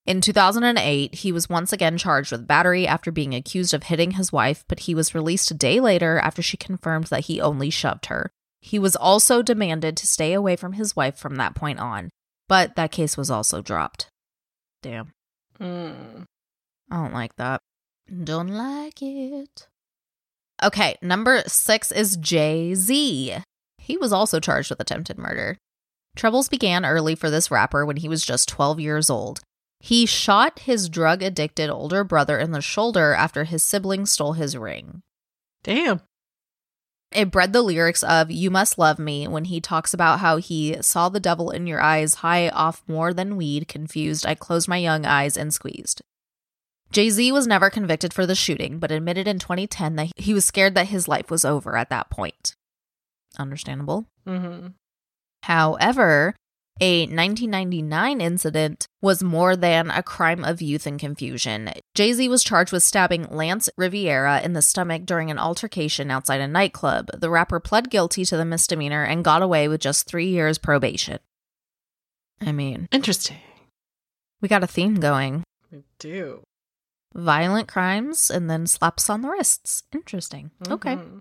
in 0.07 0.21
2008, 0.21 1.15
he 1.15 1.31
was 1.33 1.49
once 1.49 1.73
again 1.73 1.97
charged 1.97 2.31
with 2.31 2.47
battery 2.47 2.87
after 2.87 3.11
being 3.11 3.35
accused 3.35 3.73
of 3.73 3.83
hitting 3.83 4.11
his 4.11 4.31
wife, 4.31 4.63
but 4.69 4.81
he 4.81 4.95
was 4.95 5.13
released 5.13 5.51
a 5.51 5.53
day 5.53 5.81
later 5.81 6.17
after 6.17 6.41
she 6.41 6.55
confirmed 6.55 7.07
that 7.07 7.25
he 7.25 7.41
only 7.41 7.69
shoved 7.69 8.05
her. 8.05 8.31
He 8.61 8.79
was 8.79 8.95
also 8.95 9.41
demanded 9.41 9.97
to 9.97 10.07
stay 10.07 10.31
away 10.31 10.55
from 10.55 10.73
his 10.73 10.95
wife 10.95 11.17
from 11.17 11.35
that 11.35 11.55
point 11.55 11.79
on, 11.79 12.09
but 12.47 12.75
that 12.75 12.91
case 12.91 13.17
was 13.17 13.29
also 13.29 13.61
dropped. 13.61 14.07
Damn. 14.81 15.11
Mm. 15.59 16.25
I 16.89 16.95
don't 16.95 17.13
like 17.13 17.35
that. 17.37 17.61
Don't 18.23 18.49
like 18.49 19.01
it. 19.01 19.67
Okay, 20.63 20.95
number 21.01 21.43
six 21.47 21.91
is 21.91 22.17
Jay 22.17 22.73
Z. 22.73 23.37
He 23.77 23.97
was 23.97 24.11
also 24.11 24.39
charged 24.39 24.69
with 24.69 24.79
attempted 24.79 25.17
murder. 25.17 25.57
Troubles 26.15 26.49
began 26.49 26.85
early 26.85 27.15
for 27.15 27.29
this 27.29 27.51
rapper 27.51 27.85
when 27.85 27.97
he 27.97 28.09
was 28.09 28.25
just 28.25 28.49
12 28.49 28.79
years 28.79 29.09
old. 29.09 29.41
He 29.79 30.05
shot 30.05 30.59
his 30.59 30.89
drug 30.89 31.21
addicted 31.21 31.69
older 31.69 32.03
brother 32.03 32.39
in 32.39 32.51
the 32.51 32.61
shoulder 32.61 33.13
after 33.13 33.43
his 33.43 33.61
sibling 33.61 34.05
stole 34.07 34.33
his 34.33 34.57
ring. 34.57 35.03
Damn. 35.63 36.01
It 37.11 37.31
bred 37.31 37.53
the 37.53 37.61
lyrics 37.61 38.03
of 38.03 38.29
You 38.29 38.51
Must 38.51 38.77
Love 38.77 38.99
Me 38.99 39.27
when 39.27 39.45
he 39.45 39.61
talks 39.61 39.93
about 39.93 40.19
how 40.19 40.37
he 40.37 40.77
saw 40.81 41.07
the 41.07 41.19
devil 41.19 41.51
in 41.51 41.65
your 41.65 41.81
eyes, 41.81 42.15
high 42.15 42.49
off 42.49 42.83
more 42.87 43.13
than 43.13 43.37
weed, 43.37 43.67
confused. 43.67 44.25
I 44.25 44.35
closed 44.35 44.67
my 44.67 44.77
young 44.77 45.05
eyes 45.05 45.37
and 45.37 45.53
squeezed. 45.53 46.01
Jay 46.91 47.09
Z 47.09 47.31
was 47.31 47.47
never 47.47 47.69
convicted 47.69 48.13
for 48.13 48.25
the 48.25 48.35
shooting, 48.35 48.79
but 48.79 48.91
admitted 48.91 49.27
in 49.27 49.39
2010 49.39 49.95
that 49.95 50.11
he 50.15 50.33
was 50.33 50.45
scared 50.45 50.75
that 50.75 50.87
his 50.87 51.07
life 51.07 51.29
was 51.29 51.45
over 51.45 51.77
at 51.77 51.89
that 51.89 52.09
point. 52.09 52.55
Understandable. 53.37 54.05
Mm-hmm. 54.25 54.67
However, 55.43 56.35
a 56.79 57.01
1999 57.07 58.21
incident 58.21 58.87
was 59.01 59.23
more 59.23 59.55
than 59.55 59.89
a 59.89 60.03
crime 60.03 60.43
of 60.43 60.61
youth 60.61 60.85
and 60.85 60.99
confusion. 60.99 61.71
Jay 61.95 62.13
Z 62.13 62.27
was 62.29 62.43
charged 62.43 62.71
with 62.71 62.83
stabbing 62.83 63.27
Lance 63.29 63.69
Rivera 63.77 64.41
in 64.41 64.53
the 64.53 64.61
stomach 64.61 65.05
during 65.05 65.31
an 65.31 65.39
altercation 65.39 66.11
outside 66.11 66.41
a 66.41 66.47
nightclub. 66.47 67.09
The 67.19 67.29
rapper 67.29 67.59
pled 67.59 67.89
guilty 67.89 68.25
to 68.25 68.37
the 68.37 68.45
misdemeanor 68.45 69.03
and 69.03 69.23
got 69.23 69.41
away 69.41 69.67
with 69.67 69.81
just 69.81 70.07
three 70.07 70.27
years 70.29 70.57
probation. 70.57 71.19
I 72.41 72.51
mean, 72.51 72.87
Interesting. 72.91 73.37
we 74.41 74.47
got 74.47 74.63
a 74.63 74.67
theme 74.67 74.95
going 74.95 75.43
We 75.71 75.83
do. 75.99 76.43
violent 77.15 77.67
crimes 77.67 78.29
and 78.29 78.49
then 78.49 78.67
slaps 78.67 79.09
on 79.09 79.21
the 79.21 79.29
wrists. 79.29 79.83
Interesting. 79.93 80.51
Okay. 80.69 80.95
Mm-hmm. 80.95 81.17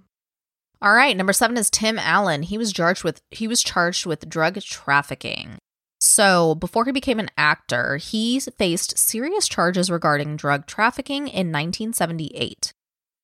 All 0.83 0.92
right, 0.92 1.16
number 1.16 1.33
7 1.33 1.56
is 1.56 1.71
Tim 1.71 1.99
Allen. 1.99 2.42
He 2.42 2.59
was 2.59 2.73
charged 2.73 3.02
with 3.02 3.21
he 3.30 3.49
was 3.49 3.62
charged 3.62 4.06
with 4.06 4.28
drug 4.28 4.61
trafficking. 4.61 5.59
So, 5.99 6.54
before 6.54 6.85
he 6.85 6.92
became 6.92 7.18
an 7.18 7.30
actor, 7.38 7.97
he 7.97 8.38
faced 8.38 8.99
serious 8.99 9.49
charges 9.49 9.90
regarding 9.90 10.37
drug 10.37 10.66
trafficking 10.66 11.28
in 11.28 11.50
1978. 11.50 12.73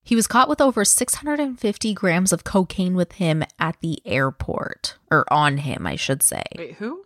He 0.05 0.17
was 0.17 0.27
caught 0.27 0.49
with 0.49 0.61
over 0.61 0.85
650 0.85 1.95
grams 1.95 2.33
of 2.33 2.45
cocaine 2.45 2.95
with 2.95 3.13
him 3.13 3.45
at 3.59 3.77
the 3.81 4.01
airport, 4.05 4.97
or 5.11 5.31
on 5.33 5.59
him, 5.59 5.87
I 5.87 5.97
should 5.97 6.23
say. 6.23 6.43
Wait, 6.57 6.75
who? 6.75 7.05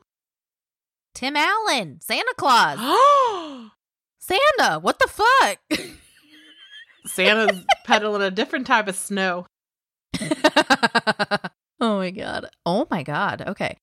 Tim 1.14 1.36
Allen, 1.36 2.00
Santa 2.00 2.34
Claus. 2.38 2.78
Santa, 4.18 4.78
what 4.78 4.98
the 4.98 5.08
fuck? 5.08 5.58
Santa's 7.06 7.64
peddling 7.84 8.22
a 8.22 8.30
different 8.30 8.66
type 8.66 8.88
of 8.88 8.96
snow. 8.96 9.46
oh 11.80 11.98
my 11.98 12.10
god. 12.10 12.48
Oh 12.64 12.86
my 12.90 13.02
god. 13.02 13.44
Okay. 13.46 13.76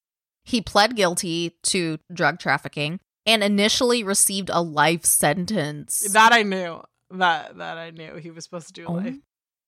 He 0.44 0.62
pled 0.62 0.96
guilty 0.96 1.58
to 1.64 2.00
drug 2.12 2.40
trafficking 2.40 3.00
and 3.26 3.44
initially 3.44 4.04
received 4.04 4.50
a 4.52 4.62
life 4.62 5.06
sentence. 5.06 6.12
That 6.14 6.34
I 6.34 6.44
knew. 6.44 6.82
That 7.12 7.58
that 7.58 7.78
I 7.78 7.92
knew 7.92 8.16
he 8.16 8.32
was 8.32 8.44
supposed 8.44 8.68
to 8.68 8.74
do 8.74 8.86
oh 8.88 8.94
life. 8.94 9.16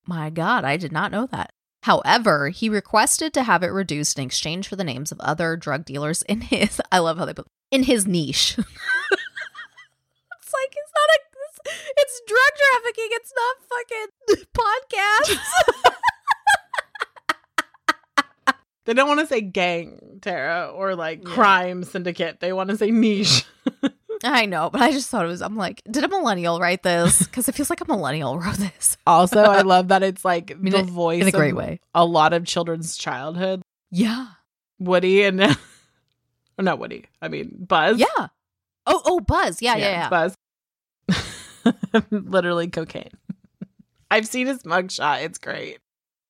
my 0.07 0.29
god, 0.29 0.65
I 0.65 0.77
did 0.77 0.91
not 0.91 1.11
know 1.11 1.27
that. 1.27 1.51
However, 1.83 2.49
he 2.49 2.67
requested 2.67 3.31
to 3.35 3.43
have 3.43 3.61
it 3.61 3.67
reduced 3.67 4.17
in 4.17 4.25
exchange 4.25 4.67
for 4.67 4.75
the 4.75 4.83
names 4.83 5.11
of 5.11 5.19
other 5.19 5.55
drug 5.55 5.85
dealers 5.85 6.23
in 6.23 6.41
his 6.41 6.81
I 6.91 6.99
love 6.99 7.17
how 7.19 7.25
they 7.25 7.33
put 7.33 7.47
in 7.71 7.83
his 7.83 8.07
niche. 8.07 8.55
it's 8.57 8.67
like 8.67 8.71
it's 10.71 10.93
not 10.95 11.09
a 11.13 11.19
it's, 11.47 11.59
it's 11.97 12.21
drug 12.27 12.51
trafficking, 12.57 13.09
it's 13.11 13.33
not 13.35 13.55
fucking 13.69 14.07
podcasts. 14.57 15.95
They 18.85 18.93
don't 18.93 19.07
want 19.07 19.19
to 19.19 19.27
say 19.27 19.41
gang, 19.41 20.19
Tara, 20.21 20.67
or 20.73 20.95
like 20.95 21.23
Yeah. 21.23 21.33
crime 21.33 21.83
syndicate. 21.83 22.39
They 22.39 22.53
want 22.53 22.69
to 22.69 22.77
say 22.77 22.91
niche. 22.91 23.45
I 24.23 24.45
know, 24.45 24.69
but 24.69 24.81
I 24.81 24.91
just 24.91 25.09
thought 25.09 25.25
it 25.25 25.27
was. 25.29 25.41
I'm 25.41 25.57
like, 25.57 25.81
did 25.89 26.03
a 26.03 26.07
millennial 26.07 26.59
write 26.59 26.83
this? 26.83 27.23
Because 27.25 27.49
it 27.49 27.55
feels 27.55 27.69
like 27.69 27.81
a 27.81 27.85
millennial 27.87 28.39
wrote 28.39 28.55
this 28.57 28.95
Also, 29.05 29.41
I 29.41 29.61
love 29.73 29.89
that 29.89 30.03
it's 30.03 30.23
like 30.23 30.57
mean, 30.59 30.71
the 30.73 30.83
voice 30.83 31.21
in 31.21 31.27
a 31.27 31.31
great 31.31 31.51
of 31.51 31.57
way. 31.57 31.79
a 31.93 32.05
lot 32.05 32.31
of 32.33 32.45
children's 32.45 32.95
childhood. 32.95 33.61
Yeah, 33.91 34.27
Woody 34.79 35.23
and 35.23 35.41
or 35.41 35.55
not 36.63 36.79
Woody. 36.79 37.05
I 37.21 37.27
mean 37.27 37.65
Buzz. 37.67 37.97
yeah. 37.99 38.27
Oh, 38.87 39.01
oh, 39.03 39.19
Buzz. 39.19 39.61
Yeah, 39.61 39.75
yeah, 39.77 40.09
yeah. 40.09 40.09
Buzz. 40.09 40.35
Literally 42.11 42.67
cocaine. 42.67 43.09
I've 44.11 44.27
seen 44.27 44.47
his 44.47 44.59
mugshot. 44.63 45.23
It's 45.23 45.39
great. 45.39 45.79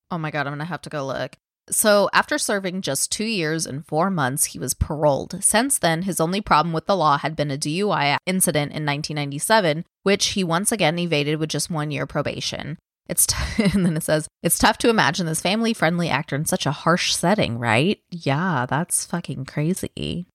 Oh 0.09 0.17
my 0.17 0.31
god, 0.31 0.47
I'm 0.47 0.53
gonna 0.53 0.65
have 0.65 0.81
to 0.83 0.89
go 0.89 1.05
look. 1.05 1.35
So, 1.69 2.09
after 2.13 2.37
serving 2.37 2.81
just 2.81 3.11
two 3.11 3.25
years 3.25 3.65
and 3.65 3.85
four 3.85 4.11
months, 4.11 4.45
he 4.45 4.59
was 4.59 4.75
paroled. 4.75 5.43
Since 5.43 5.79
then, 5.79 6.03
his 6.03 6.21
only 6.21 6.39
problem 6.39 6.73
with 6.73 6.85
the 6.85 6.95
law 6.95 7.17
had 7.17 7.35
been 7.35 7.49
a 7.49 7.57
DUI 7.57 8.17
incident 8.27 8.71
in 8.71 8.85
1997, 8.85 9.83
which 10.03 10.27
he 10.27 10.43
once 10.43 10.71
again 10.71 10.99
evaded 10.99 11.39
with 11.39 11.49
just 11.49 11.71
one 11.71 11.89
year 11.89 12.05
probation. 12.05 12.77
It's 13.07 13.25
t- 13.25 13.63
and 13.73 13.85
then 13.85 13.97
it 13.97 14.03
says 14.03 14.27
it's 14.43 14.59
tough 14.59 14.77
to 14.79 14.89
imagine 14.89 15.25
this 15.25 15.41
family-friendly 15.41 16.09
actor 16.09 16.35
in 16.35 16.45
such 16.45 16.65
a 16.65 16.71
harsh 16.71 17.13
setting, 17.15 17.57
right? 17.57 17.99
Yeah, 18.11 18.65
that's 18.67 19.05
fucking 19.05 19.45
crazy. 19.45 20.27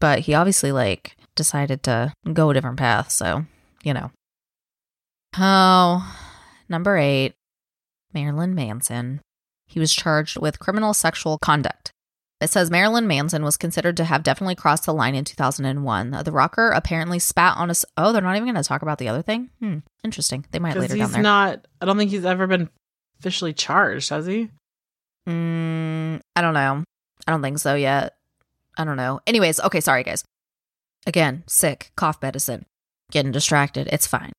But 0.00 0.20
he 0.20 0.34
obviously 0.34 0.72
like 0.72 1.16
decided 1.36 1.84
to 1.84 2.12
go 2.32 2.50
a 2.50 2.54
different 2.54 2.78
path, 2.78 3.10
so 3.10 3.46
you 3.84 3.94
know. 3.94 4.10
Oh, 5.38 6.16
number 6.68 6.96
eight, 6.96 7.34
Marilyn 8.12 8.54
Manson. 8.54 9.20
He 9.72 9.80
was 9.80 9.94
charged 9.94 10.38
with 10.38 10.58
criminal 10.58 10.92
sexual 10.92 11.38
conduct. 11.38 11.92
It 12.42 12.50
says 12.50 12.70
Marilyn 12.70 13.06
Manson 13.06 13.42
was 13.42 13.56
considered 13.56 13.96
to 13.96 14.04
have 14.04 14.22
definitely 14.22 14.54
crossed 14.54 14.84
the 14.84 14.92
line 14.92 15.14
in 15.14 15.24
2001. 15.24 16.10
The 16.10 16.30
rocker 16.32 16.70
apparently 16.70 17.18
spat 17.18 17.56
on 17.56 17.70
us. 17.70 17.84
Oh, 17.96 18.12
they're 18.12 18.20
not 18.20 18.36
even 18.36 18.44
going 18.52 18.62
to 18.62 18.68
talk 18.68 18.82
about 18.82 18.98
the 18.98 19.08
other 19.08 19.22
thing? 19.22 19.48
Hmm, 19.60 19.78
interesting. 20.04 20.44
They 20.50 20.58
might 20.58 20.76
later 20.76 20.96
down 20.96 21.06
he's 21.06 21.12
there. 21.12 21.22
not. 21.22 21.66
I 21.80 21.86
don't 21.86 21.96
think 21.96 22.10
he's 22.10 22.26
ever 22.26 22.46
been 22.46 22.68
officially 23.18 23.54
charged, 23.54 24.10
has 24.10 24.26
he? 24.26 24.50
Mm, 25.26 26.20
I 26.36 26.42
don't 26.42 26.52
know. 26.54 26.84
I 27.26 27.30
don't 27.30 27.40
think 27.40 27.58
so 27.58 27.74
yet. 27.74 28.14
I 28.76 28.84
don't 28.84 28.96
know. 28.98 29.20
Anyways, 29.26 29.58
okay, 29.60 29.80
sorry 29.80 30.02
guys. 30.02 30.22
Again, 31.06 31.44
sick, 31.46 31.92
cough 31.96 32.20
medicine, 32.20 32.66
getting 33.10 33.32
distracted. 33.32 33.88
It's 33.90 34.06
fine. 34.06 34.32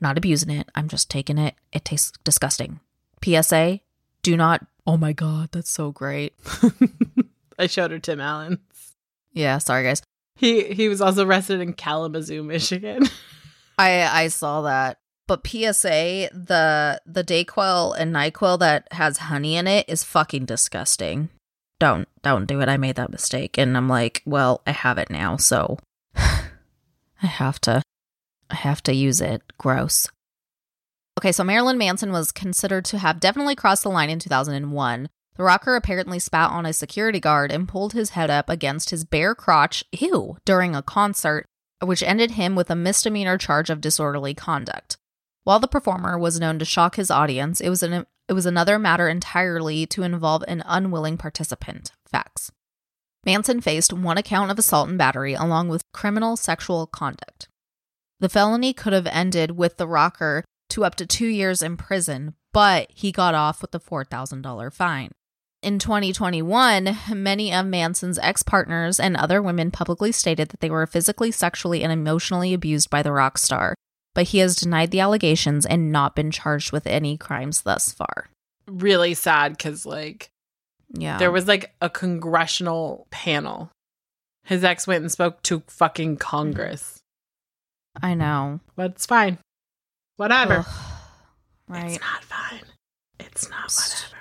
Not 0.00 0.18
abusing 0.18 0.50
it. 0.50 0.68
I'm 0.74 0.88
just 0.88 1.10
taking 1.10 1.38
it. 1.38 1.54
It 1.72 1.84
tastes 1.84 2.12
disgusting. 2.24 2.80
PSA, 3.24 3.80
do 4.22 4.36
not. 4.36 4.66
Oh 4.86 4.96
my 4.96 5.12
God, 5.12 5.50
that's 5.52 5.70
so 5.70 5.92
great. 5.92 6.34
I 7.58 7.66
showed 7.66 7.90
her 7.90 7.98
Tim 7.98 8.20
Allen's. 8.20 8.58
Yeah, 9.32 9.58
sorry 9.58 9.84
guys. 9.84 10.02
He 10.36 10.72
he 10.74 10.88
was 10.88 11.00
also 11.00 11.26
arrested 11.26 11.60
in 11.60 11.74
Kalamazoo, 11.74 12.42
Michigan. 12.42 13.04
I 13.78 14.02
I 14.02 14.28
saw 14.28 14.62
that. 14.62 14.98
But 15.28 15.46
PSA, 15.46 16.30
the 16.32 17.00
the 17.06 17.24
Dayquil 17.24 17.94
and 17.96 18.14
NyQuil 18.14 18.58
that 18.58 18.88
has 18.92 19.18
honey 19.18 19.56
in 19.56 19.66
it 19.66 19.88
is 19.88 20.02
fucking 20.02 20.46
disgusting. 20.46 21.28
Don't 21.78 22.08
don't 22.22 22.46
do 22.46 22.60
it. 22.60 22.68
I 22.68 22.76
made 22.76 22.96
that 22.96 23.12
mistake 23.12 23.58
and 23.58 23.76
I'm 23.76 23.88
like, 23.88 24.22
well, 24.24 24.62
I 24.66 24.72
have 24.72 24.98
it 24.98 25.10
now, 25.10 25.36
so 25.36 25.78
I 26.16 27.26
have 27.26 27.60
to 27.62 27.82
I 28.50 28.54
have 28.56 28.82
to 28.84 28.92
use 28.92 29.20
it. 29.20 29.42
Gross. 29.58 30.08
Okay, 31.18 31.32
so 31.32 31.44
Marilyn 31.44 31.78
Manson 31.78 32.10
was 32.10 32.32
considered 32.32 32.84
to 32.86 32.98
have 32.98 33.20
definitely 33.20 33.54
crossed 33.54 33.82
the 33.82 33.90
line 33.90 34.10
in 34.10 34.18
2001. 34.18 35.08
The 35.36 35.42
rocker 35.42 35.76
apparently 35.76 36.18
spat 36.18 36.50
on 36.50 36.66
a 36.66 36.72
security 36.72 37.20
guard 37.20 37.52
and 37.52 37.68
pulled 37.68 37.92
his 37.92 38.10
head 38.10 38.30
up 38.30 38.48
against 38.48 38.90
his 38.90 39.04
bare 39.04 39.34
crotch, 39.34 39.84
ew, 39.92 40.36
during 40.44 40.74
a 40.74 40.82
concert, 40.82 41.46
which 41.82 42.02
ended 42.02 42.32
him 42.32 42.54
with 42.54 42.70
a 42.70 42.76
misdemeanor 42.76 43.38
charge 43.38 43.70
of 43.70 43.80
disorderly 43.80 44.34
conduct. 44.34 44.96
While 45.44 45.58
the 45.58 45.68
performer 45.68 46.18
was 46.18 46.38
known 46.38 46.58
to 46.58 46.64
shock 46.64 46.96
his 46.96 47.10
audience, 47.10 47.60
it 47.60 47.68
was 47.68 47.82
an 47.82 48.06
it 48.28 48.34
was 48.34 48.46
another 48.46 48.78
matter 48.78 49.08
entirely 49.08 49.84
to 49.86 50.04
involve 50.04 50.44
an 50.46 50.62
unwilling 50.64 51.18
participant. 51.18 51.92
Facts. 52.06 52.50
Manson 53.26 53.60
faced 53.60 53.92
one 53.92 54.16
account 54.16 54.50
of 54.50 54.58
assault 54.58 54.88
and 54.88 54.96
battery 54.96 55.34
along 55.34 55.68
with 55.68 55.90
criminal 55.92 56.36
sexual 56.36 56.86
conduct. 56.86 57.48
The 58.20 58.28
felony 58.28 58.72
could 58.72 58.92
have 58.92 59.08
ended 59.08 59.52
with 59.52 59.76
the 59.76 59.88
rocker 59.88 60.44
to 60.72 60.84
up 60.84 60.94
to 60.96 61.06
2 61.06 61.26
years 61.26 61.62
in 61.62 61.76
prison, 61.76 62.34
but 62.52 62.88
he 62.92 63.12
got 63.12 63.34
off 63.34 63.62
with 63.62 63.74
a 63.74 63.80
$4,000 63.80 64.72
fine. 64.72 65.10
In 65.62 65.78
2021, 65.78 66.96
many 67.14 67.52
of 67.54 67.66
Manson's 67.66 68.18
ex 68.18 68.42
partners 68.42 68.98
and 68.98 69.16
other 69.16 69.40
women 69.40 69.70
publicly 69.70 70.10
stated 70.12 70.48
that 70.48 70.60
they 70.60 70.70
were 70.70 70.86
physically, 70.86 71.30
sexually, 71.30 71.82
and 71.84 71.92
emotionally 71.92 72.52
abused 72.52 72.90
by 72.90 73.02
the 73.02 73.12
rock 73.12 73.38
star 73.38 73.74
but 74.14 74.24
he 74.28 74.38
has 74.40 74.56
denied 74.56 74.90
the 74.90 75.00
allegations 75.00 75.64
and 75.64 75.90
not 75.90 76.14
been 76.14 76.30
charged 76.30 76.70
with 76.70 76.86
any 76.86 77.16
crimes 77.16 77.62
thus 77.62 77.92
far. 77.94 78.28
really 78.66 79.14
sad 79.14 79.52
because 79.56 79.86
like 79.86 80.28
Yeah. 80.90 81.16
there 81.16 81.32
was 81.32 81.48
like 81.48 81.74
a 81.80 81.88
congressional 81.88 83.06
panel. 83.10 83.70
His 84.44 84.64
ex 84.64 84.86
went 84.86 85.00
and 85.00 85.10
spoke 85.10 85.42
to 85.44 85.62
fucking 85.66 86.18
Congress. 86.18 87.00
I 88.02 88.12
know. 88.12 88.60
But 88.76 88.90
it's 88.92 89.06
fine. 89.06 89.38
Whatever. 90.16 90.58
Ugh. 90.58 90.66
Right. 91.68 91.92
It's 91.92 92.00
not 92.00 92.24
fine. 92.24 92.60
It's 93.20 93.48
not 93.50 93.64
whatever. 93.72 94.16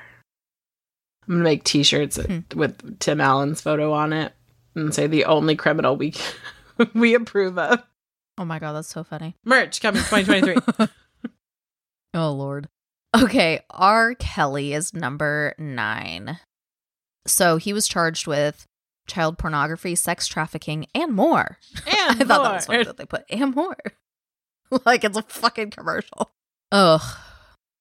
I'm 1.28 1.34
gonna 1.36 1.44
make 1.44 1.64
T-shirts 1.64 2.18
Hmm. 2.18 2.40
with 2.56 3.00
Tim 3.00 3.22
Allen's 3.22 3.62
photo 3.62 3.94
on 3.94 4.14
it 4.14 4.34
and 4.76 4.94
say 4.94 5.08
the 5.08 5.26
only 5.26 5.56
criminal 5.56 5.96
we 5.96 6.14
we 6.94 7.14
approve 7.14 7.58
of. 7.58 7.84
Oh 8.38 8.46
my 8.46 8.60
god, 8.60 8.74
that's 8.74 8.88
so 8.88 9.04
funny. 9.04 9.36
Merch 9.46 9.82
coming 9.82 10.02
2023. 10.04 10.88
Oh 12.14 12.32
lord. 12.32 12.68
Okay, 13.16 13.62
R. 13.70 14.16
Kelly 14.16 14.74
is 14.74 14.94
number 14.94 15.54
nine. 15.58 16.40
So 17.26 17.56
he 17.58 17.72
was 17.72 17.88
charged 17.88 18.28
with 18.28 18.66
child 19.08 19.38
pornography, 19.38 19.96
sex 19.96 20.28
trafficking, 20.28 20.88
and 20.94 21.14
more. 21.14 21.58
and 21.88 22.22
I 22.22 22.26
thought 22.26 22.44
that 22.44 22.54
was 22.54 22.66
funny 22.66 22.84
that 22.84 22.98
they 22.98 23.06
put 23.06 23.24
and 23.30 23.56
more. 23.56 23.78
like 24.86 25.04
it's 25.04 25.18
a 25.18 25.24
fucking 25.24 25.72
commercial. 25.72 26.32
Ugh. 26.72 27.02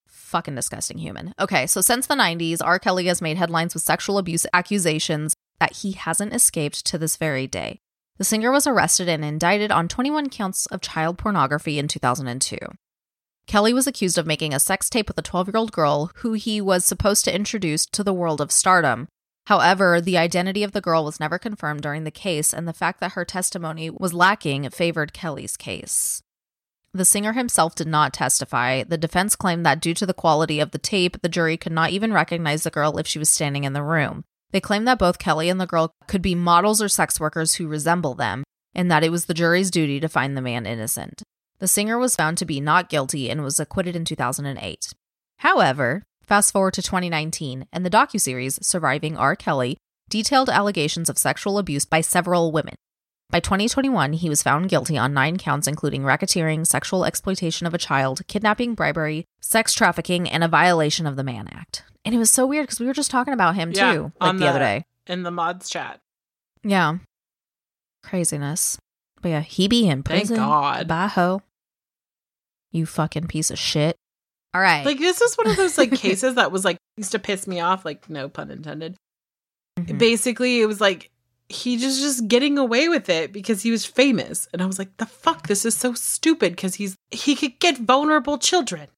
Fucking 0.06 0.54
disgusting 0.54 0.98
human. 0.98 1.34
Okay, 1.40 1.66
so 1.66 1.80
since 1.80 2.06
the 2.06 2.14
90s, 2.14 2.58
R. 2.62 2.78
Kelly 2.78 3.06
has 3.06 3.20
made 3.20 3.36
headlines 3.36 3.74
with 3.74 3.82
sexual 3.82 4.18
abuse 4.18 4.46
accusations 4.52 5.34
that 5.58 5.76
he 5.78 5.92
hasn't 5.92 6.34
escaped 6.34 6.84
to 6.86 6.98
this 6.98 7.16
very 7.16 7.46
day. 7.46 7.80
The 8.18 8.24
singer 8.24 8.52
was 8.52 8.66
arrested 8.66 9.08
and 9.08 9.24
indicted 9.24 9.72
on 9.72 9.88
21 9.88 10.28
counts 10.28 10.66
of 10.66 10.80
child 10.80 11.18
pornography 11.18 11.78
in 11.78 11.88
2002. 11.88 12.58
Kelly 13.46 13.72
was 13.72 13.86
accused 13.86 14.18
of 14.18 14.26
making 14.26 14.54
a 14.54 14.60
sex 14.60 14.88
tape 14.88 15.08
with 15.08 15.18
a 15.18 15.22
12 15.22 15.48
year 15.48 15.56
old 15.56 15.72
girl 15.72 16.10
who 16.16 16.34
he 16.34 16.60
was 16.60 16.84
supposed 16.84 17.24
to 17.24 17.34
introduce 17.34 17.86
to 17.86 18.04
the 18.04 18.14
world 18.14 18.40
of 18.40 18.52
stardom. 18.52 19.08
However, 19.46 20.00
the 20.00 20.18
identity 20.18 20.62
of 20.62 20.72
the 20.72 20.80
girl 20.80 21.04
was 21.04 21.18
never 21.18 21.38
confirmed 21.38 21.82
during 21.82 22.04
the 22.04 22.12
case, 22.12 22.54
and 22.54 22.68
the 22.68 22.72
fact 22.72 23.00
that 23.00 23.12
her 23.12 23.24
testimony 23.24 23.90
was 23.90 24.14
lacking 24.14 24.68
favored 24.70 25.12
Kelly's 25.12 25.56
case. 25.56 26.22
The 26.92 27.04
singer 27.04 27.34
himself 27.34 27.76
did 27.76 27.86
not 27.86 28.12
testify. 28.12 28.82
The 28.82 28.98
defense 28.98 29.36
claimed 29.36 29.64
that 29.64 29.80
due 29.80 29.94
to 29.94 30.06
the 30.06 30.14
quality 30.14 30.58
of 30.58 30.72
the 30.72 30.78
tape, 30.78 31.22
the 31.22 31.28
jury 31.28 31.56
could 31.56 31.72
not 31.72 31.90
even 31.90 32.12
recognize 32.12 32.64
the 32.64 32.70
girl 32.70 32.98
if 32.98 33.06
she 33.06 33.18
was 33.18 33.30
standing 33.30 33.62
in 33.64 33.74
the 33.74 33.82
room. 33.82 34.24
They 34.50 34.60
claimed 34.60 34.88
that 34.88 34.98
both 34.98 35.20
Kelly 35.20 35.48
and 35.48 35.60
the 35.60 35.66
girl 35.66 35.94
could 36.08 36.22
be 36.22 36.34
models 36.34 36.82
or 36.82 36.88
sex 36.88 37.20
workers 37.20 37.54
who 37.54 37.68
resemble 37.68 38.14
them, 38.14 38.42
and 38.74 38.90
that 38.90 39.04
it 39.04 39.10
was 39.10 39.26
the 39.26 39.34
jury's 39.34 39.70
duty 39.70 40.00
to 40.00 40.08
find 40.08 40.36
the 40.36 40.42
man 40.42 40.66
innocent. 40.66 41.22
The 41.60 41.68
singer 41.68 41.98
was 41.98 42.16
found 42.16 42.38
to 42.38 42.44
be 42.44 42.60
not 42.60 42.88
guilty 42.88 43.30
and 43.30 43.42
was 43.42 43.60
acquitted 43.60 43.94
in 43.94 44.04
2008. 44.04 44.92
However, 45.38 46.02
fast 46.24 46.52
forward 46.52 46.74
to 46.74 46.82
2019, 46.82 47.66
and 47.72 47.86
the 47.86 47.90
docuseries 47.90 48.64
Surviving 48.64 49.16
R. 49.16 49.36
Kelly 49.36 49.76
detailed 50.08 50.50
allegations 50.50 51.08
of 51.08 51.18
sexual 51.18 51.58
abuse 51.58 51.84
by 51.84 52.00
several 52.00 52.50
women. 52.50 52.74
By 53.30 53.38
2021, 53.40 54.14
he 54.14 54.28
was 54.28 54.42
found 54.42 54.68
guilty 54.68 54.98
on 54.98 55.14
nine 55.14 55.36
counts, 55.36 55.68
including 55.68 56.02
racketeering, 56.02 56.66
sexual 56.66 57.04
exploitation 57.04 57.66
of 57.66 57.74
a 57.74 57.78
child, 57.78 58.22
kidnapping, 58.26 58.74
bribery, 58.74 59.24
sex 59.40 59.72
trafficking, 59.72 60.28
and 60.28 60.42
a 60.42 60.48
violation 60.48 61.06
of 61.06 61.14
the 61.16 61.22
Mann 61.22 61.48
Act. 61.52 61.84
And 62.04 62.14
it 62.14 62.18
was 62.18 62.30
so 62.30 62.44
weird 62.46 62.66
because 62.66 62.80
we 62.80 62.86
were 62.86 62.92
just 62.92 63.10
talking 63.10 63.32
about 63.34 63.54
him 63.54 63.70
Yeah, 63.72 63.92
too, 63.94 64.02
like 64.20 64.28
on 64.30 64.36
the, 64.38 64.48
other 64.48 64.58
day. 64.58 64.84
in 65.06 65.22
the 65.22 65.30
mods 65.30 65.68
chat. 65.70 66.00
Yeah. 66.64 66.98
Craziness. 68.02 68.78
But 69.22 69.28
yeah, 69.28 69.40
he 69.42 69.68
be 69.68 69.86
in 69.86 70.02
Thank 70.02 70.20
prison. 70.22 70.36
God. 70.36 70.88
Bye 70.88 71.06
ho. 71.08 71.42
You 72.72 72.86
fucking 72.86 73.26
piece 73.28 73.50
of 73.50 73.58
shit. 73.58 73.96
All 74.54 74.60
right. 74.60 74.84
Like 74.84 74.98
this 74.98 75.20
is 75.20 75.36
one 75.36 75.48
of 75.48 75.56
those 75.56 75.76
like 75.78 75.92
cases 75.92 76.34
that 76.36 76.50
was 76.50 76.64
like 76.64 76.78
used 76.96 77.12
to 77.12 77.18
piss 77.18 77.46
me 77.46 77.60
off, 77.60 77.84
like 77.84 78.08
no 78.10 78.28
pun 78.28 78.50
intended. 78.50 78.96
Mhm. 79.78 79.98
Basically, 79.98 80.60
it 80.60 80.66
was 80.66 80.80
like 80.80 81.10
he 81.50 81.76
just 81.76 82.00
just 82.00 82.28
getting 82.28 82.58
away 82.58 82.88
with 82.88 83.08
it 83.08 83.32
because 83.32 83.62
he 83.62 83.70
was 83.70 83.84
famous, 83.84 84.48
and 84.52 84.62
I 84.62 84.66
was 84.66 84.78
like, 84.78 84.96
the 84.98 85.06
fuck, 85.06 85.48
this 85.48 85.64
is 85.64 85.76
so 85.76 85.94
stupid 85.94 86.52
because 86.52 86.76
he's 86.76 86.96
he 87.10 87.34
could 87.34 87.58
get 87.58 87.78
vulnerable 87.78 88.38
children. 88.38 88.88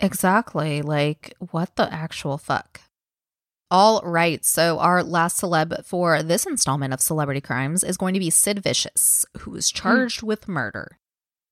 Exactly. 0.00 0.82
Like, 0.82 1.34
what 1.38 1.76
the 1.76 1.92
actual 1.92 2.36
fuck? 2.36 2.80
All 3.70 4.02
right. 4.04 4.44
So, 4.44 4.78
our 4.78 5.02
last 5.02 5.40
celeb 5.40 5.84
for 5.84 6.22
this 6.22 6.46
installment 6.46 6.92
of 6.92 7.00
Celebrity 7.00 7.40
Crimes 7.40 7.84
is 7.84 7.96
going 7.96 8.14
to 8.14 8.20
be 8.20 8.30
Sid 8.30 8.58
Vicious, 8.58 9.24
who 9.38 9.54
is 9.54 9.70
hmm. 9.70 9.76
charged 9.76 10.22
with 10.22 10.48
murder. 10.48 10.98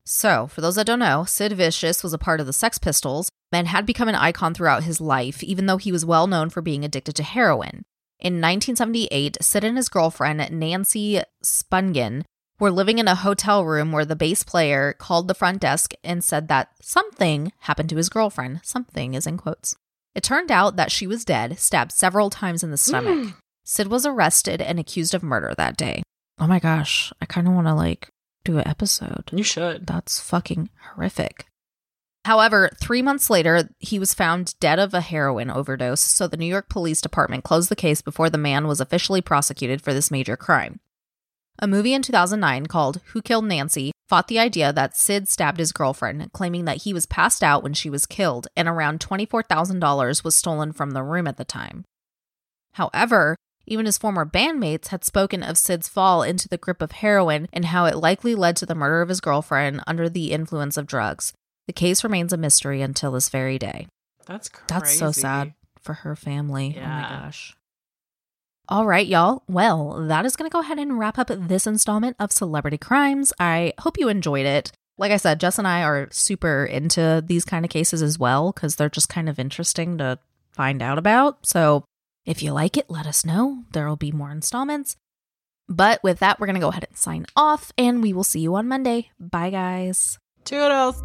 So, 0.04 0.48
for 0.48 0.60
those 0.60 0.74
that 0.74 0.86
don't 0.86 0.98
know, 0.98 1.24
Sid 1.24 1.52
Vicious 1.52 2.02
was 2.02 2.12
a 2.12 2.18
part 2.18 2.40
of 2.40 2.46
the 2.46 2.52
Sex 2.52 2.78
Pistols 2.78 3.30
and 3.52 3.68
had 3.68 3.86
become 3.86 4.08
an 4.08 4.16
icon 4.16 4.54
throughout 4.54 4.82
his 4.82 5.00
life, 5.00 5.42
even 5.44 5.66
though 5.66 5.76
he 5.76 5.92
was 5.92 6.04
well 6.04 6.26
known 6.26 6.50
for 6.50 6.60
being 6.60 6.84
addicted 6.84 7.14
to 7.16 7.22
heroin. 7.22 7.84
In 8.22 8.34
1978, 8.34 9.38
Sid 9.40 9.64
and 9.64 9.76
his 9.76 9.88
girlfriend, 9.88 10.48
Nancy 10.52 11.20
Spungen, 11.44 12.22
were 12.60 12.70
living 12.70 12.98
in 12.98 13.08
a 13.08 13.16
hotel 13.16 13.64
room 13.64 13.90
where 13.90 14.04
the 14.04 14.14
bass 14.14 14.44
player 14.44 14.92
called 14.92 15.26
the 15.26 15.34
front 15.34 15.60
desk 15.60 15.92
and 16.04 16.22
said 16.22 16.46
that 16.46 16.68
something 16.80 17.52
happened 17.58 17.88
to 17.88 17.96
his 17.96 18.08
girlfriend. 18.08 18.60
Something 18.62 19.14
is 19.14 19.26
in 19.26 19.38
quotes. 19.38 19.74
It 20.14 20.22
turned 20.22 20.52
out 20.52 20.76
that 20.76 20.92
she 20.92 21.04
was 21.04 21.24
dead, 21.24 21.58
stabbed 21.58 21.90
several 21.90 22.30
times 22.30 22.62
in 22.62 22.70
the 22.70 22.74
hmm. 22.74 22.76
stomach. 22.76 23.34
Sid 23.64 23.88
was 23.88 24.06
arrested 24.06 24.62
and 24.62 24.78
accused 24.78 25.14
of 25.14 25.24
murder 25.24 25.52
that 25.56 25.76
day. 25.76 26.04
Oh 26.38 26.46
my 26.46 26.60
gosh, 26.60 27.12
I 27.20 27.26
kind 27.26 27.48
of 27.48 27.54
want 27.54 27.66
to 27.66 27.74
like 27.74 28.08
do 28.44 28.58
an 28.58 28.68
episode. 28.68 29.30
You 29.32 29.42
should. 29.42 29.88
That's 29.88 30.20
fucking 30.20 30.70
horrific. 30.94 31.46
However, 32.24 32.70
three 32.80 33.02
months 33.02 33.28
later, 33.30 33.68
he 33.80 33.98
was 33.98 34.14
found 34.14 34.58
dead 34.60 34.78
of 34.78 34.94
a 34.94 35.00
heroin 35.00 35.50
overdose, 35.50 36.00
so 36.00 36.28
the 36.28 36.36
New 36.36 36.46
York 36.46 36.68
Police 36.68 37.00
Department 37.00 37.42
closed 37.42 37.68
the 37.68 37.76
case 37.76 38.00
before 38.00 38.30
the 38.30 38.38
man 38.38 38.68
was 38.68 38.80
officially 38.80 39.20
prosecuted 39.20 39.82
for 39.82 39.92
this 39.92 40.10
major 40.10 40.36
crime. 40.36 40.78
A 41.58 41.66
movie 41.66 41.94
in 41.94 42.02
2009 42.02 42.66
called 42.66 43.00
Who 43.06 43.22
Killed 43.22 43.44
Nancy 43.46 43.92
fought 44.08 44.28
the 44.28 44.38
idea 44.38 44.72
that 44.72 44.96
Sid 44.96 45.28
stabbed 45.28 45.58
his 45.58 45.72
girlfriend, 45.72 46.32
claiming 46.32 46.64
that 46.64 46.82
he 46.82 46.92
was 46.92 47.06
passed 47.06 47.42
out 47.42 47.62
when 47.62 47.74
she 47.74 47.90
was 47.90 48.06
killed 48.06 48.46
and 48.56 48.68
around 48.68 49.00
$24,000 49.00 50.24
was 50.24 50.36
stolen 50.36 50.72
from 50.72 50.92
the 50.92 51.02
room 51.02 51.26
at 51.26 51.38
the 51.38 51.44
time. 51.44 51.84
However, 52.74 53.36
even 53.66 53.86
his 53.86 53.98
former 53.98 54.24
bandmates 54.24 54.88
had 54.88 55.04
spoken 55.04 55.42
of 55.42 55.58
Sid's 55.58 55.88
fall 55.88 56.22
into 56.22 56.48
the 56.48 56.58
grip 56.58 56.82
of 56.82 56.92
heroin 56.92 57.48
and 57.52 57.66
how 57.66 57.84
it 57.86 57.96
likely 57.96 58.34
led 58.34 58.56
to 58.56 58.66
the 58.66 58.74
murder 58.74 59.02
of 59.02 59.08
his 59.08 59.20
girlfriend 59.20 59.82
under 59.86 60.08
the 60.08 60.32
influence 60.32 60.76
of 60.76 60.86
drugs. 60.86 61.32
The 61.66 61.72
case 61.72 62.02
remains 62.04 62.32
a 62.32 62.36
mystery 62.36 62.82
until 62.82 63.12
this 63.12 63.28
very 63.28 63.58
day. 63.58 63.86
That's 64.26 64.48
crazy. 64.48 64.66
That's 64.68 64.98
so 64.98 65.12
sad 65.12 65.54
for 65.80 65.94
her 65.94 66.16
family. 66.16 66.74
Yeah. 66.76 66.84
Oh 66.84 67.02
my 67.02 67.08
gosh. 67.24 67.56
All 68.68 68.86
right, 68.86 69.06
y'all. 69.06 69.42
Well, 69.48 70.06
that 70.06 70.24
is 70.24 70.36
going 70.36 70.48
to 70.48 70.52
go 70.52 70.60
ahead 70.60 70.78
and 70.78 70.98
wrap 70.98 71.18
up 71.18 71.28
this 71.28 71.66
installment 71.66 72.16
of 72.18 72.32
Celebrity 72.32 72.78
Crimes. 72.78 73.32
I 73.38 73.74
hope 73.80 73.98
you 73.98 74.08
enjoyed 74.08 74.46
it. 74.46 74.72
Like 74.98 75.10
I 75.10 75.16
said, 75.16 75.40
Jess 75.40 75.58
and 75.58 75.66
I 75.66 75.82
are 75.82 76.08
super 76.12 76.64
into 76.64 77.22
these 77.26 77.44
kind 77.44 77.64
of 77.64 77.70
cases 77.70 78.02
as 78.02 78.18
well 78.18 78.52
because 78.52 78.76
they're 78.76 78.88
just 78.88 79.08
kind 79.08 79.28
of 79.28 79.38
interesting 79.38 79.98
to 79.98 80.18
find 80.52 80.80
out 80.82 80.98
about. 80.98 81.46
So 81.46 81.84
If 82.24 82.42
you 82.42 82.52
like 82.52 82.76
it, 82.76 82.88
let 82.88 83.06
us 83.06 83.24
know. 83.24 83.64
There 83.72 83.88
will 83.88 83.96
be 83.96 84.12
more 84.12 84.30
installments. 84.30 84.96
But 85.68 86.02
with 86.02 86.18
that, 86.20 86.38
we're 86.38 86.46
going 86.46 86.54
to 86.54 86.60
go 86.60 86.68
ahead 86.68 86.86
and 86.88 86.96
sign 86.96 87.26
off, 87.34 87.72
and 87.78 88.02
we 88.02 88.12
will 88.12 88.24
see 88.24 88.40
you 88.40 88.54
on 88.54 88.68
Monday. 88.68 89.10
Bye, 89.18 89.50
guys. 89.50 90.18
Toodles. 90.44 91.02